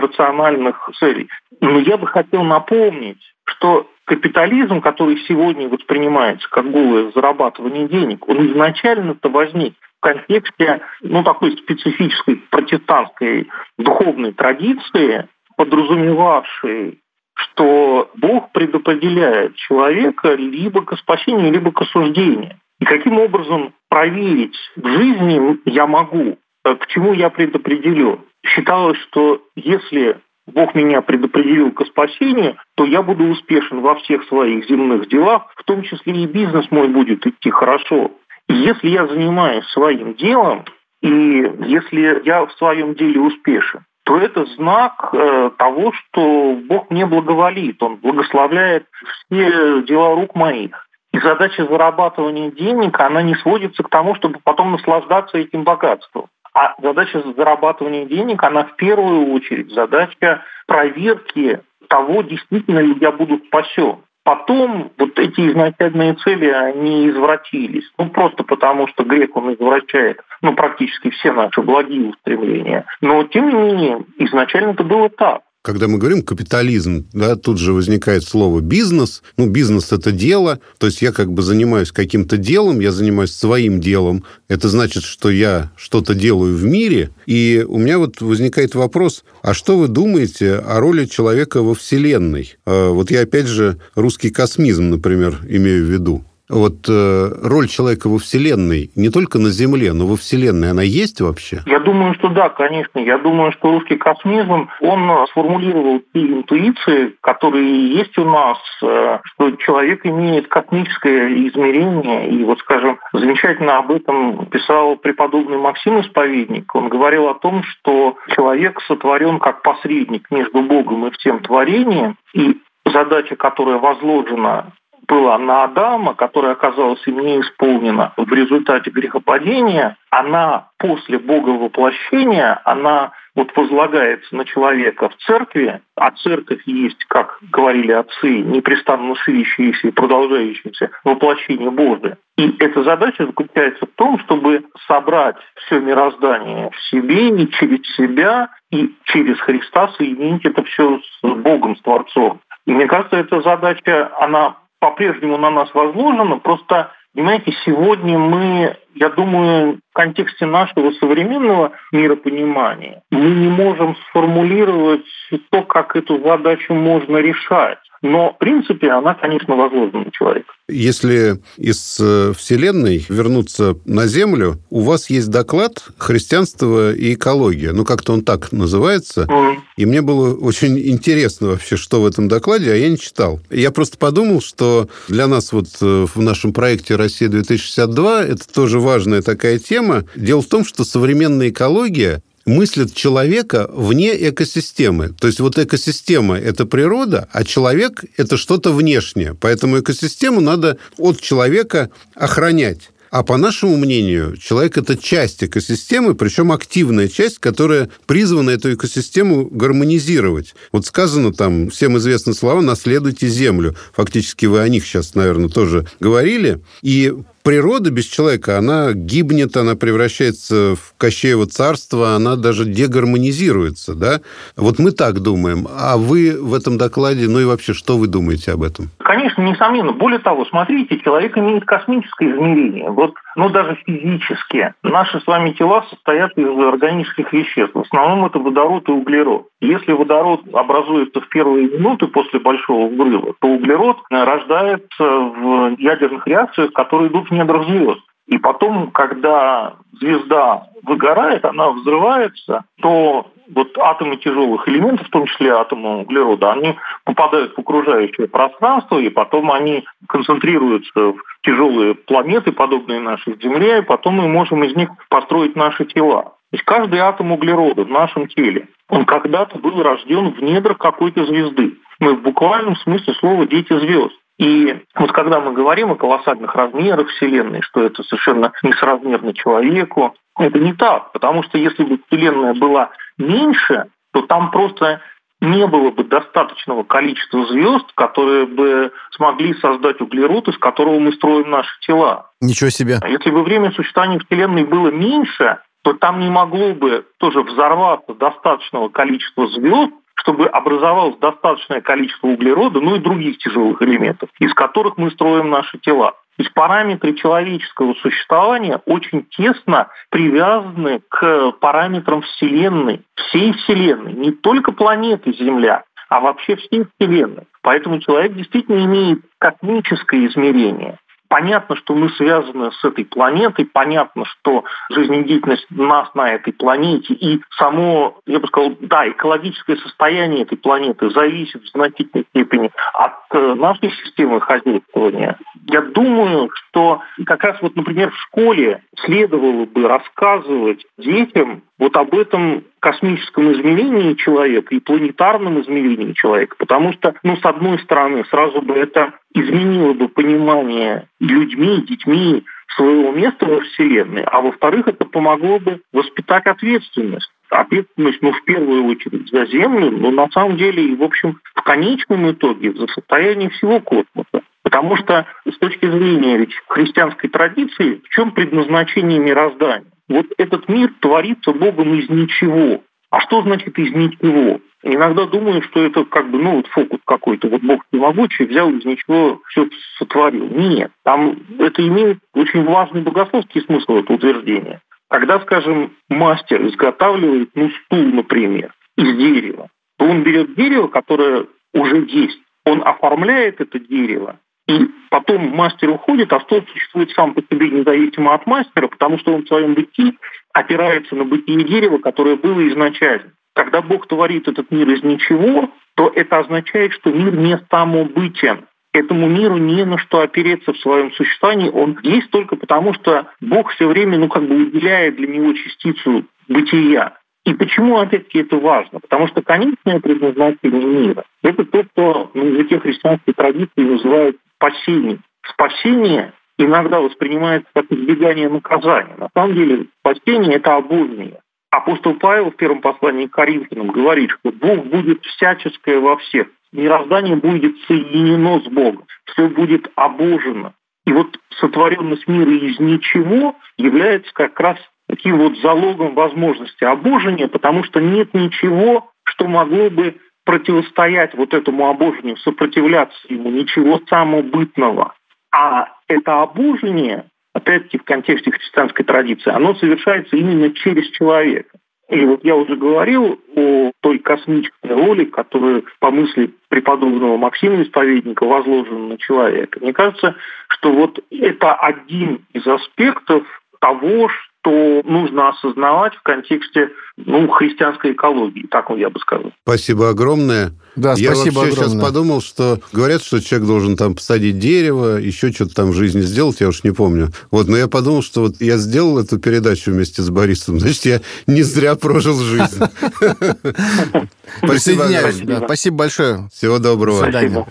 рациональных 0.00 0.90
целей. 0.98 1.28
Но 1.60 1.78
я 1.78 1.96
бы 1.96 2.06
хотел 2.06 2.42
напомнить, 2.42 3.20
что 3.44 3.88
капитализм, 4.04 4.80
который 4.80 5.18
сегодня 5.28 5.68
воспринимается 5.68 6.48
как 6.50 6.70
голое 6.70 7.12
зарабатывание 7.14 7.86
денег, 7.86 8.28
он 8.28 8.46
изначально-то 8.48 9.28
возник 9.28 9.74
в 9.98 10.00
контексте 10.00 10.80
ну, 11.02 11.22
такой 11.22 11.56
специфической 11.56 12.36
протестантской 12.50 13.48
духовной 13.78 14.32
традиции, 14.32 15.28
подразумевавшей 15.56 17.01
что 17.34 18.10
Бог 18.14 18.52
предопределяет 18.52 19.56
человека 19.56 20.34
либо 20.34 20.84
к 20.84 20.96
спасению, 20.98 21.52
либо 21.52 21.72
к 21.72 21.82
осуждению. 21.82 22.56
И 22.80 22.84
каким 22.84 23.18
образом 23.18 23.74
проверить 23.88 24.56
в 24.76 24.86
жизни 24.86 25.58
я 25.66 25.86
могу, 25.86 26.38
э, 26.64 26.74
к 26.74 26.86
чему 26.88 27.12
я 27.12 27.30
предопределен. 27.30 28.20
Считалось, 28.44 28.98
что 29.08 29.42
если 29.54 30.18
Бог 30.46 30.74
меня 30.74 31.00
предопределил 31.02 31.70
к 31.70 31.86
спасению, 31.86 32.56
то 32.76 32.84
я 32.84 33.02
буду 33.02 33.24
успешен 33.24 33.80
во 33.80 33.94
всех 33.96 34.24
своих 34.24 34.68
земных 34.68 35.08
делах, 35.08 35.52
в 35.56 35.64
том 35.64 35.82
числе 35.82 36.24
и 36.24 36.26
бизнес 36.26 36.70
мой 36.70 36.88
будет 36.88 37.26
идти 37.26 37.50
хорошо. 37.50 38.10
И 38.48 38.54
если 38.54 38.88
я 38.88 39.06
занимаюсь 39.06 39.64
своим 39.66 40.14
делом, 40.14 40.64
и 41.00 41.08
если 41.08 42.22
я 42.24 42.46
в 42.46 42.52
своем 42.54 42.94
деле 42.94 43.20
успешен, 43.20 43.84
то 44.04 44.18
это 44.18 44.44
знак 44.56 45.10
э, 45.12 45.50
того, 45.56 45.92
что 45.92 46.58
Бог 46.68 46.90
мне 46.90 47.06
благоволит, 47.06 47.82
Он 47.82 47.96
благословляет 47.96 48.86
все 49.26 49.82
дела 49.82 50.14
рук 50.14 50.34
моих. 50.34 50.88
И 51.12 51.18
задача 51.18 51.66
зарабатывания 51.66 52.50
денег, 52.50 52.98
она 52.98 53.22
не 53.22 53.34
сводится 53.36 53.82
к 53.82 53.90
тому, 53.90 54.14
чтобы 54.14 54.40
потом 54.42 54.72
наслаждаться 54.72 55.38
этим 55.38 55.62
богатством. 55.62 56.26
А 56.54 56.74
задача 56.82 57.22
зарабатывания 57.36 58.06
денег, 58.06 58.42
она 58.42 58.64
в 58.64 58.76
первую 58.76 59.32
очередь 59.32 59.72
задача 59.72 60.42
проверки 60.66 61.60
того, 61.88 62.22
действительно 62.22 62.80
ли 62.80 62.96
я 63.00 63.12
буду 63.12 63.40
спасен. 63.46 63.98
Потом 64.24 64.92
вот 64.98 65.18
эти 65.18 65.50
изначальные 65.50 66.14
цели, 66.14 66.46
они 66.46 67.08
извратились. 67.08 67.90
Ну, 67.98 68.08
просто 68.10 68.44
потому, 68.44 68.86
что 68.88 69.02
грек, 69.04 69.36
он 69.36 69.54
извращает 69.54 70.20
ну, 70.42 70.54
практически 70.54 71.10
все 71.10 71.32
наши 71.32 71.60
благие 71.62 72.10
устремления. 72.10 72.84
Но, 73.00 73.24
тем 73.24 73.48
не 73.48 73.54
менее, 73.54 74.04
изначально 74.18 74.72
это 74.72 74.84
было 74.84 75.08
так 75.08 75.42
когда 75.62 75.86
мы 75.86 75.98
говорим 75.98 76.22
капитализм, 76.22 77.06
да, 77.12 77.36
тут 77.36 77.58
же 77.58 77.72
возникает 77.72 78.24
слово 78.24 78.60
бизнес. 78.60 79.22
Ну, 79.36 79.48
бизнес– 79.48 79.88
это 79.92 80.10
дело. 80.10 80.58
То 80.78 80.88
есть 80.88 81.00
я 81.02 81.12
как 81.12 81.32
бы 81.32 81.42
занимаюсь 81.42 81.92
каким-то 81.92 82.36
делом, 82.36 82.80
я 82.80 82.90
занимаюсь 82.90 83.32
своим 83.32 83.80
делом. 83.80 84.24
Это 84.48 84.68
значит, 84.68 85.04
что 85.04 85.30
я 85.30 85.70
что-то 85.76 86.14
делаю 86.14 86.56
в 86.56 86.64
мире. 86.64 87.10
И 87.26 87.64
у 87.66 87.78
меня 87.78 87.98
вот 87.98 88.20
возникает 88.20 88.74
вопрос, 88.74 89.24
а 89.42 89.54
что 89.54 89.78
вы 89.78 89.86
думаете 89.86 90.56
о 90.56 90.80
роли 90.80 91.06
человека 91.06 91.62
во 91.62 91.74
Вселенной? 91.74 92.56
А, 92.66 92.90
вот 92.90 93.12
я 93.12 93.20
опять 93.20 93.46
же 93.46 93.78
русский 93.94 94.30
космизм, 94.30 94.90
например, 94.90 95.38
имею 95.48 95.86
в 95.86 95.90
виду. 95.90 96.24
Вот 96.48 96.88
э, 96.88 97.28
роль 97.42 97.68
человека 97.68 98.08
во 98.08 98.18
Вселенной, 98.18 98.90
не 98.96 99.10
только 99.10 99.38
на 99.38 99.50
Земле, 99.50 99.92
но 99.92 100.06
во 100.06 100.16
Вселенной, 100.16 100.70
она 100.70 100.82
есть 100.82 101.20
вообще? 101.20 101.62
Я 101.66 101.78
думаю, 101.78 102.14
что 102.14 102.28
да, 102.28 102.48
конечно. 102.48 102.98
Я 102.98 103.18
думаю, 103.18 103.52
что 103.52 103.70
русский 103.70 103.96
космизм, 103.96 104.68
он 104.80 105.26
сформулировал 105.28 106.00
те 106.12 106.20
интуиции, 106.20 107.14
которые 107.20 107.94
есть 107.96 108.16
у 108.18 108.24
нас, 108.24 108.58
э, 108.82 109.18
что 109.24 109.50
человек 109.56 110.04
имеет 110.04 110.48
космическое 110.48 111.48
измерение. 111.48 112.30
И 112.30 112.44
вот, 112.44 112.58
скажем, 112.60 112.98
замечательно 113.12 113.78
об 113.78 113.90
этом 113.90 114.46
писал 114.46 114.96
преподобный 114.96 115.58
Максим 115.58 116.00
Исповедник. 116.00 116.74
Он 116.74 116.88
говорил 116.88 117.28
о 117.28 117.34
том, 117.34 117.62
что 117.64 118.16
человек 118.34 118.80
сотворен 118.82 119.38
как 119.38 119.62
посредник 119.62 120.30
между 120.30 120.62
Богом 120.62 121.06
и 121.06 121.10
всем 121.12 121.40
творением, 121.40 122.16
и 122.34 122.58
задача, 122.84 123.36
которая 123.36 123.78
возложена 123.78 124.72
была 125.12 125.36
на 125.36 125.64
Адама, 125.64 126.14
которая 126.14 126.52
оказалась 126.52 127.06
им 127.06 127.18
не 127.18 127.40
исполнена 127.40 128.14
в 128.16 128.32
результате 128.32 128.90
грехопадения, 128.90 129.98
она 130.08 130.68
после 130.78 131.18
Бога 131.18 131.50
воплощения, 131.50 132.58
она 132.64 133.12
вот 133.34 133.54
возлагается 133.54 134.34
на 134.34 134.46
человека 134.46 135.10
в 135.10 135.16
церкви, 135.26 135.82
а 135.96 136.10
церковь 136.12 136.62
есть, 136.64 137.04
как 137.08 137.38
говорили 137.50 137.92
отцы, 137.92 138.38
непрестанно 138.38 139.14
ширящиеся 139.16 139.88
и 139.88 139.90
продолжающиеся 139.90 140.90
воплощение 141.04 141.70
Божие. 141.70 142.16
И 142.38 142.56
эта 142.58 142.82
задача 142.82 143.26
заключается 143.26 143.84
в 143.84 143.90
том, 143.96 144.18
чтобы 144.20 144.64
собрать 144.86 145.36
все 145.56 145.78
мироздание 145.80 146.70
в 146.70 146.80
себе 146.90 147.28
и 147.28 147.50
через 147.52 147.80
себя, 147.96 148.48
и 148.70 148.94
через 149.04 149.38
Христа 149.40 149.88
соединить 149.98 150.44
это 150.46 150.62
все 150.64 150.98
с 150.98 151.28
Богом, 151.28 151.76
с 151.76 151.82
Творцом. 151.82 152.40
И 152.66 152.72
мне 152.72 152.86
кажется, 152.86 153.16
эта 153.16 153.40
задача, 153.42 154.10
она 154.18 154.56
по-прежнему 154.82 155.38
на 155.38 155.48
нас 155.48 155.72
возложено. 155.74 156.38
Просто, 156.40 156.90
понимаете, 157.14 157.54
сегодня 157.64 158.18
мы, 158.18 158.76
я 158.96 159.10
думаю, 159.10 159.78
в 159.90 159.94
контексте 159.94 160.44
нашего 160.44 160.90
современного 160.94 161.70
миропонимания 161.92 163.02
мы 163.12 163.30
не 163.30 163.46
можем 163.46 163.94
сформулировать 164.08 165.06
то, 165.50 165.62
как 165.62 165.94
эту 165.94 166.20
задачу 166.20 166.74
можно 166.74 167.18
решать. 167.18 167.78
Но, 168.02 168.32
в 168.32 168.38
принципе, 168.38 168.90
она, 168.90 169.14
конечно, 169.14 169.54
возложена 169.54 170.04
на 170.04 170.10
человека. 170.10 170.52
Если 170.68 171.40
из 171.56 171.98
э, 172.00 172.32
Вселенной 172.36 173.06
вернуться 173.08 173.76
на 173.84 174.08
Землю, 174.08 174.58
у 174.70 174.80
вас 174.80 175.08
есть 175.08 175.30
доклад 175.30 175.84
«Христианство 175.98 176.92
и 176.92 177.14
экология». 177.14 177.72
Ну, 177.72 177.84
как-то 177.84 178.12
он 178.12 178.22
так 178.22 178.50
называется. 178.50 179.26
Mm. 179.30 179.56
И 179.76 179.86
мне 179.86 180.02
было 180.02 180.34
очень 180.34 180.78
интересно 180.78 181.48
вообще, 181.48 181.76
что 181.76 182.02
в 182.02 182.06
этом 182.06 182.26
докладе, 182.26 182.72
а 182.72 182.76
я 182.76 182.88
не 182.88 182.98
читал. 182.98 183.40
Я 183.50 183.70
просто 183.70 183.98
подумал, 183.98 184.40
что 184.40 184.88
для 185.08 185.28
нас 185.28 185.52
вот 185.52 185.68
э, 185.80 186.06
в 186.12 186.20
нашем 186.20 186.52
проекте 186.52 186.96
«Россия-2062» 186.96 188.20
это 188.22 188.52
тоже 188.52 188.80
важная 188.80 189.22
такая 189.22 189.58
тема. 189.58 190.04
Дело 190.16 190.42
в 190.42 190.46
том, 190.46 190.64
что 190.64 190.84
современная 190.84 191.50
экология 191.50 192.22
мыслят 192.46 192.94
человека 192.94 193.68
вне 193.72 194.12
экосистемы. 194.28 195.08
То 195.08 195.26
есть 195.26 195.40
вот 195.40 195.58
экосистема– 195.58 196.38
это 196.38 196.66
природа, 196.66 197.28
а 197.32 197.44
человек– 197.44 198.04
это 198.16 198.36
что-то 198.36 198.72
внешнее. 198.72 199.34
Поэтому 199.34 199.80
экосистему 199.80 200.40
надо 200.40 200.78
от 200.98 201.20
человека 201.20 201.90
охранять. 202.14 202.90
А 203.12 203.24
по 203.24 203.36
нашему 203.36 203.76
мнению, 203.76 204.38
человек– 204.38 204.76
это 204.78 204.96
часть 204.96 205.44
экосистемы, 205.44 206.14
причем 206.14 206.50
активная 206.50 207.08
часть, 207.08 207.40
которая 207.40 207.90
призвана 208.06 208.48
эту 208.48 208.72
экосистему 208.72 209.44
гармонизировать. 209.50 210.54
Вот 210.72 210.86
сказано 210.86 211.30
там, 211.30 211.68
всем 211.68 211.98
известны 211.98 212.32
слова 212.32 212.62
«наследуйте 212.62 213.28
землю». 213.28 213.76
Фактически 213.92 214.46
вы 214.46 214.60
о 214.60 214.68
них 214.70 214.86
сейчас, 214.86 215.14
наверное, 215.14 215.50
тоже 215.50 215.86
говорили. 216.00 216.62
И 216.80 217.12
природа 217.42 217.90
без 217.90 218.06
человека, 218.06 218.58
она 218.58 218.92
гибнет, 218.92 219.56
она 219.56 219.74
превращается 219.74 220.74
в 220.76 220.94
Кощеево 220.98 221.46
царство, 221.46 222.14
она 222.14 222.36
даже 222.36 222.64
дегармонизируется, 222.64 223.94
да? 223.94 224.20
Вот 224.56 224.78
мы 224.78 224.92
так 224.92 225.20
думаем. 225.20 225.66
А 225.78 225.96
вы 225.96 226.36
в 226.40 226.54
этом 226.54 226.78
докладе, 226.78 227.28
ну 227.28 227.40
и 227.40 227.44
вообще, 227.44 227.74
что 227.74 227.98
вы 227.98 228.06
думаете 228.06 228.52
об 228.52 228.62
этом? 228.62 228.90
Конечно, 228.98 229.42
несомненно. 229.42 229.92
Более 229.92 230.20
того, 230.20 230.44
смотрите, 230.46 230.98
человек 231.00 231.36
имеет 231.36 231.64
космическое 231.64 232.30
измерение. 232.30 232.90
Вот, 232.90 233.14
ну, 233.36 233.50
даже 233.50 233.76
физически. 233.86 234.74
Наши 234.82 235.20
с 235.20 235.26
вами 235.26 235.52
тела 235.52 235.84
состоят 235.90 236.32
из 236.36 236.46
органических 236.46 237.32
веществ. 237.32 237.74
В 237.74 237.80
основном 237.80 238.26
это 238.26 238.38
водород 238.38 238.88
и 238.88 238.92
углерод. 238.92 239.46
Если 239.62 239.92
водород 239.92 240.40
образуется 240.52 241.20
в 241.20 241.28
первые 241.28 241.68
минуты 241.68 242.08
после 242.08 242.40
большого 242.40 242.88
взрыва, 242.88 243.34
то 243.40 243.46
углерод 243.46 243.98
рождается 244.10 245.04
в 245.04 245.76
ядерных 245.78 246.26
реакциях, 246.26 246.72
которые 246.72 247.10
идут 247.10 247.30
недрах 247.30 247.68
звезд. 247.68 248.00
И 248.26 248.38
потом, 248.38 248.90
когда 248.90 249.74
звезда 250.00 250.66
выгорает, 250.82 251.44
она 251.44 251.70
взрывается, 251.70 252.64
то 252.80 253.26
вот 253.54 253.78
атомы 253.78 254.16
тяжелых 254.16 254.66
элементов, 254.68 255.06
в 255.06 255.10
том 255.10 255.26
числе 255.26 255.52
атомы 255.52 256.00
углерода, 256.00 256.52
они 256.52 256.74
попадают 257.04 257.54
в 257.54 257.58
окружающее 257.60 258.26
пространство, 258.26 258.98
и 258.98 259.10
потом 259.10 259.52
они 259.52 259.84
концентрируются 260.08 261.12
в 261.12 261.16
тяжелые 261.44 261.94
планеты, 261.94 262.50
подобные 262.50 262.98
нашей 262.98 263.40
Земле, 263.40 263.78
и 263.78 263.82
потом 263.82 264.14
мы 264.14 264.26
можем 264.26 264.64
из 264.64 264.74
них 264.74 264.88
построить 265.08 265.54
наши 265.54 265.84
тела. 265.84 266.22
То 266.52 266.56
есть 266.56 266.64
каждый 266.64 266.98
атом 266.98 267.32
углерода 267.32 267.84
в 267.84 267.90
нашем 267.90 268.26
теле, 268.26 268.68
он 268.92 269.06
когда-то 269.06 269.58
был 269.58 269.82
рожден 269.82 270.32
в 270.34 270.42
недрах 270.42 270.76
какой-то 270.76 271.24
звезды. 271.24 271.78
Мы 271.98 272.14
в 272.14 272.20
буквальном 272.20 272.76
смысле 272.76 273.14
слова 273.14 273.46
«дети 273.46 273.72
звезд». 273.72 274.14
И 274.38 274.76
вот 274.94 275.12
когда 275.12 275.40
мы 275.40 275.54
говорим 275.54 275.92
о 275.92 275.96
колоссальных 275.96 276.54
размерах 276.54 277.08
Вселенной, 277.08 277.62
что 277.62 277.82
это 277.82 278.02
совершенно 278.02 278.52
несоразмерно 278.62 279.32
человеку, 279.32 280.14
это 280.38 280.58
не 280.58 280.74
так, 280.74 281.12
потому 281.12 281.42
что 281.42 281.56
если 281.56 281.84
бы 281.84 282.00
Вселенная 282.06 282.52
была 282.52 282.90
меньше, 283.16 283.86
то 284.12 284.22
там 284.26 284.50
просто 284.50 285.00
не 285.40 285.66
было 285.66 285.90
бы 285.90 286.04
достаточного 286.04 286.82
количества 286.82 287.46
звезд, 287.46 287.86
которые 287.94 288.44
бы 288.44 288.92
смогли 289.12 289.54
создать 289.54 290.02
углерод, 290.02 290.48
из 290.48 290.58
которого 290.58 290.98
мы 290.98 291.12
строим 291.14 291.50
наши 291.50 291.80
тела. 291.80 292.30
Ничего 292.42 292.68
себе. 292.68 292.98
А 293.00 293.08
если 293.08 293.30
бы 293.30 293.42
время 293.42 293.72
существования 293.72 294.20
Вселенной 294.20 294.64
было 294.64 294.90
меньше, 294.90 295.60
то 295.82 295.94
там 295.94 296.20
не 296.20 296.30
могло 296.30 296.74
бы 296.74 297.04
тоже 297.18 297.42
взорваться 297.42 298.14
достаточного 298.14 298.88
количества 298.88 299.48
звезд, 299.48 299.92
чтобы 300.14 300.46
образовалось 300.46 301.16
достаточное 301.18 301.80
количество 301.80 302.28
углерода, 302.28 302.80
ну 302.80 302.96
и 302.96 303.00
других 303.00 303.38
тяжелых 303.38 303.82
элементов, 303.82 304.30
из 304.38 304.54
которых 304.54 304.96
мы 304.96 305.10
строим 305.10 305.50
наши 305.50 305.78
тела. 305.78 306.12
То 306.36 306.44
есть 306.44 306.54
параметры 306.54 307.14
человеческого 307.14 307.94
существования 307.94 308.80
очень 308.86 309.26
тесно 309.26 309.88
привязаны 310.10 311.02
к 311.08 311.52
параметрам 311.60 312.22
Вселенной, 312.22 313.02
всей 313.16 313.52
Вселенной, 313.52 314.14
не 314.14 314.30
только 314.30 314.72
планеты 314.72 315.32
Земля, 315.34 315.84
а 316.08 316.20
вообще 316.20 316.56
всей 316.56 316.86
Вселенной. 316.94 317.44
Поэтому 317.62 318.00
человек 318.00 318.34
действительно 318.34 318.84
имеет 318.84 319.20
космическое 319.38 320.26
измерение. 320.26 320.98
Понятно, 321.32 321.76
что 321.76 321.94
мы 321.94 322.10
связаны 322.10 322.70
с 322.72 322.84
этой 322.84 323.06
планетой, 323.06 323.64
понятно, 323.64 324.26
что 324.26 324.64
жизнедеятельность 324.90 325.64
нас 325.70 326.14
на 326.14 326.30
этой 326.30 326.52
планете 326.52 327.14
и 327.14 327.40
само, 327.56 328.18
я 328.26 328.38
бы 328.38 328.46
сказал, 328.48 328.76
да, 328.80 329.08
экологическое 329.08 329.76
состояние 329.76 330.42
этой 330.42 330.58
планеты 330.58 331.08
зависит 331.08 331.62
в 331.62 331.70
значительной 331.70 332.26
степени 332.28 332.70
от 332.92 333.14
э, 333.30 333.54
нашей 333.54 333.92
системы 333.92 334.42
хозяйствования. 334.42 335.38
Я 335.68 335.80
думаю, 335.80 336.50
что 336.52 337.00
как 337.24 337.42
раз 337.44 337.56
вот, 337.62 337.76
например, 337.76 338.10
в 338.10 338.20
школе 338.24 338.82
следовало 339.06 339.64
бы 339.64 339.88
рассказывать 339.88 340.84
детям 340.98 341.62
вот 341.82 341.96
об 341.96 342.14
этом 342.14 342.62
космическом 342.78 343.52
измерении 343.54 344.14
человека 344.14 344.72
и 344.72 344.78
планетарном 344.78 345.60
измерении 345.62 346.12
человека, 346.12 346.54
потому 346.56 346.92
что, 346.92 347.16
ну, 347.24 347.36
с 347.36 347.44
одной 347.44 347.80
стороны, 347.80 348.24
сразу 348.30 348.62
бы 348.62 348.74
это 348.74 349.14
изменило 349.34 349.92
бы 349.92 350.08
понимание 350.08 351.08
людьми, 351.18 351.82
детьми 351.82 352.44
своего 352.76 353.10
места 353.10 353.46
во 353.46 353.62
Вселенной, 353.62 354.22
а 354.22 354.40
во-вторых, 354.42 354.86
это 354.86 355.04
помогло 355.04 355.58
бы 355.58 355.80
воспитать 355.92 356.46
ответственность 356.46 357.30
ответственность, 357.50 358.22
ну, 358.22 358.32
в 358.32 358.44
первую 358.44 358.84
очередь 358.86 359.28
за 359.28 359.44
Землю, 359.44 359.90
но 359.90 360.10
на 360.10 360.30
самом 360.30 360.56
деле 360.56 360.86
и, 360.86 360.96
в 360.96 361.02
общем, 361.02 361.38
в 361.54 361.62
конечном 361.62 362.30
итоге 362.30 362.72
за 362.72 362.86
состояние 362.86 363.50
всего 363.50 363.78
космоса. 363.80 364.40
Потому 364.62 364.96
что 364.96 365.26
с 365.44 365.58
точки 365.58 365.84
зрения 365.84 366.38
ведь 366.38 366.54
христианской 366.68 367.28
традиции, 367.28 368.00
в 368.04 368.08
чем 368.08 368.30
предназначение 368.30 369.18
мироздания? 369.18 369.91
Вот 370.08 370.26
этот 370.38 370.68
мир 370.68 370.92
творится 371.00 371.52
Богом 371.52 371.94
из 371.94 372.08
ничего. 372.08 372.82
А 373.10 373.20
что 373.20 373.42
значит 373.42 373.78
из 373.78 373.92
ничего? 373.92 374.60
Иногда 374.82 375.26
думаю, 375.26 375.62
что 375.62 375.80
это 375.84 376.04
как 376.04 376.30
бы, 376.30 376.38
ну, 376.38 376.56
вот 376.56 376.66
фокус 376.68 376.98
какой-то. 377.06 377.48
Вот 377.48 377.62
Бог 377.62 377.84
всемогущий 377.86 378.46
взял 378.46 378.70
из 378.70 378.84
ничего 378.84 379.40
все 379.48 379.68
сотворил. 379.98 380.48
Нет, 380.48 380.90
там 381.04 381.36
это 381.58 381.86
имеет 381.86 382.18
очень 382.34 382.64
важный 382.64 383.02
богословский 383.02 383.62
смысл, 383.62 383.96
это 383.96 384.12
утверждение. 384.12 384.80
Когда, 385.08 385.40
скажем, 385.40 385.92
мастер 386.08 386.66
изготавливает, 386.66 387.50
ну, 387.54 387.70
стул, 387.84 388.02
например, 388.02 388.72
из 388.96 389.16
дерева, 389.16 389.68
то 389.98 390.06
он 390.06 390.22
берет 390.22 390.54
дерево, 390.54 390.88
которое 390.88 391.46
уже 391.74 392.06
есть, 392.08 392.40
он 392.64 392.82
оформляет 392.82 393.60
это 393.60 393.78
дерево, 393.78 394.38
и 394.72 394.90
потом 395.10 395.48
мастер 395.54 395.90
уходит, 395.90 396.32
а 396.32 396.40
стол 396.40 396.64
существует 396.72 397.10
сам 397.12 397.34
по 397.34 397.42
себе 397.42 397.70
независимо 397.70 398.34
от 398.34 398.46
мастера, 398.46 398.88
потому 398.88 399.18
что 399.18 399.34
он 399.34 399.44
в 399.44 399.48
своем 399.48 399.74
бытии 399.74 400.18
опирается 400.52 401.14
на 401.14 401.24
бытие 401.24 401.64
дерева, 401.64 401.98
которое 401.98 402.36
было 402.36 402.66
изначально. 402.68 403.32
Когда 403.54 403.82
Бог 403.82 404.06
творит 404.06 404.48
этот 404.48 404.70
мир 404.70 404.88
из 404.88 405.02
ничего, 405.02 405.70
то 405.94 406.10
это 406.14 406.38
означает, 406.38 406.92
что 406.92 407.10
мир 407.10 407.34
не 407.36 407.58
самобытен. 407.70 408.66
Этому 408.94 409.28
миру 409.28 409.56
не 409.56 409.84
на 409.84 409.98
что 409.98 410.20
опереться 410.20 410.72
в 410.72 410.78
своем 410.78 411.12
существовании. 411.12 411.70
Он 411.70 411.98
есть 412.02 412.30
только 412.30 412.56
потому, 412.56 412.92
что 412.94 413.26
Бог 413.40 413.70
все 413.72 413.86
время, 413.86 414.18
ну, 414.18 414.28
как 414.28 414.46
бы 414.46 414.54
выделяет 414.54 415.16
для 415.16 415.28
него 415.28 415.52
частицу 415.54 416.26
бытия. 416.48 417.16
И 417.44 417.54
почему, 417.54 417.98
опять-таки, 417.98 418.40
это 418.40 418.56
важно? 418.56 419.00
Потому 419.00 419.26
что 419.26 419.42
конечное 419.42 420.00
предназначение 420.00 420.84
мира– 420.84 421.24
это 421.42 421.64
то, 421.64 421.84
что 421.84 422.30
на 422.34 422.42
языке 422.42 422.78
христианской 422.78 423.34
традиции 423.34 423.80
называют 423.80 424.36
спасением. 424.54 425.20
Спасение 425.44 426.32
иногда 426.56 427.00
воспринимается 427.00 427.68
как 427.74 427.86
избегание 427.90 428.48
наказания. 428.48 429.16
На 429.18 429.28
самом 429.34 429.56
деле 429.56 429.86
спасение– 430.00 430.54
это 430.56 430.76
обожение. 430.76 431.40
Апостол 431.70 432.14
Павел 432.14 432.50
в 432.50 432.56
первом 432.56 432.80
послании 432.80 433.26
к 433.26 433.32
Коринфянам 433.32 433.88
говорит, 433.88 434.30
что 434.30 434.52
Бог 434.52 434.84
будет 434.86 435.24
всяческое 435.24 435.98
во 435.98 436.18
всех. 436.18 436.46
Мироздание 436.70 437.34
будет 437.34 437.74
соединено 437.88 438.60
с 438.60 438.64
Богом. 438.64 439.04
Все 439.24 439.48
будет 439.48 439.90
обожено. 439.96 440.74
И 441.06 441.12
вот 441.12 441.36
сотворенность 441.58 442.28
мира 442.28 442.50
из 442.50 442.78
ничего 442.78 443.56
является 443.76 444.32
как 444.32 444.58
раз 444.60 444.78
таким 445.12 445.36
вот 445.36 445.58
залогом 445.58 446.14
возможности 446.14 446.84
обожения, 446.84 447.46
потому 447.46 447.84
что 447.84 448.00
нет 448.00 448.32
ничего, 448.32 449.10
что 449.24 449.46
могло 449.46 449.90
бы 449.90 450.16
противостоять 450.46 451.34
вот 451.34 451.52
этому 451.52 451.90
обожению, 451.90 452.38
сопротивляться 452.38 453.20
ему, 453.28 453.50
ничего 453.50 454.00
самобытного. 454.08 455.12
А 455.54 455.88
это 456.08 456.40
обожение, 456.40 457.26
опять-таки 457.52 457.98
в 457.98 458.04
контексте 458.04 458.52
христианской 458.52 459.04
традиции, 459.04 459.50
оно 459.50 459.74
совершается 459.74 460.34
именно 460.34 460.70
через 460.70 461.06
человека. 461.10 461.78
И 462.08 462.24
вот 462.24 462.42
я 462.42 462.56
уже 462.56 462.74
говорил 462.76 463.38
о 463.54 463.90
той 464.00 464.18
космической 464.18 464.92
роли, 464.92 465.26
которая 465.26 465.82
по 466.00 466.10
мысли 466.10 466.54
преподобного 466.70 467.36
Максима 467.36 467.82
Исповедника 467.82 468.44
возложена 468.44 469.08
на 469.08 469.18
человека. 469.18 469.78
Мне 469.78 469.92
кажется, 469.92 470.36
что 470.68 470.90
вот 470.90 471.20
это 471.30 471.74
один 471.74 472.46
из 472.54 472.66
аспектов 472.66 473.44
того, 473.78 474.30
что 474.62 475.02
нужно 475.04 475.50
осознавать 475.50 476.14
в 476.14 476.22
контексте 476.22 476.90
ну, 477.16 477.48
христианской 477.48 478.12
экологии, 478.12 478.66
так 478.70 478.88
вот 478.90 478.98
я 478.98 479.10
бы 479.10 479.18
сказал. 479.18 479.52
Спасибо 479.62 480.08
огромное. 480.08 480.72
Да, 480.94 481.14
я 481.14 481.34
спасибо 481.34 481.60
вообще 481.60 481.72
огромное. 481.72 481.94
сейчас 481.94 482.02
подумал, 482.02 482.40
что 482.40 482.78
говорят, 482.92 483.22
что 483.22 483.40
человек 483.40 483.66
должен 483.66 483.96
там 483.96 484.14
посадить 484.14 484.58
дерево, 484.58 485.18
еще 485.18 485.50
что-то 485.52 485.74
там 485.74 485.90
в 485.90 485.94
жизни 485.94 486.20
сделать, 486.20 486.60
я 486.60 486.68
уж 486.68 486.84
не 486.84 486.92
помню. 486.92 487.28
Вот, 487.50 487.68
но 487.68 487.76
я 487.76 487.88
подумал, 487.88 488.22
что 488.22 488.42
вот 488.42 488.60
я 488.60 488.76
сделал 488.76 489.18
эту 489.18 489.38
передачу 489.38 489.90
вместе 489.90 490.22
с 490.22 490.30
Борисом, 490.30 490.78
значит, 490.80 491.04
я 491.04 491.20
не 491.46 491.62
зря 491.62 491.96
прожил 491.96 492.38
жизнь. 492.38 492.80
Присоединяюсь. 494.60 495.42
Спасибо 495.64 495.96
большое. 495.96 496.48
Всего 496.52 496.78
доброго. 496.78 497.20
До 497.20 497.24
свидания. 497.24 497.66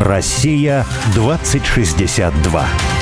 Россия 0.00 0.86
2062. 1.14 2.97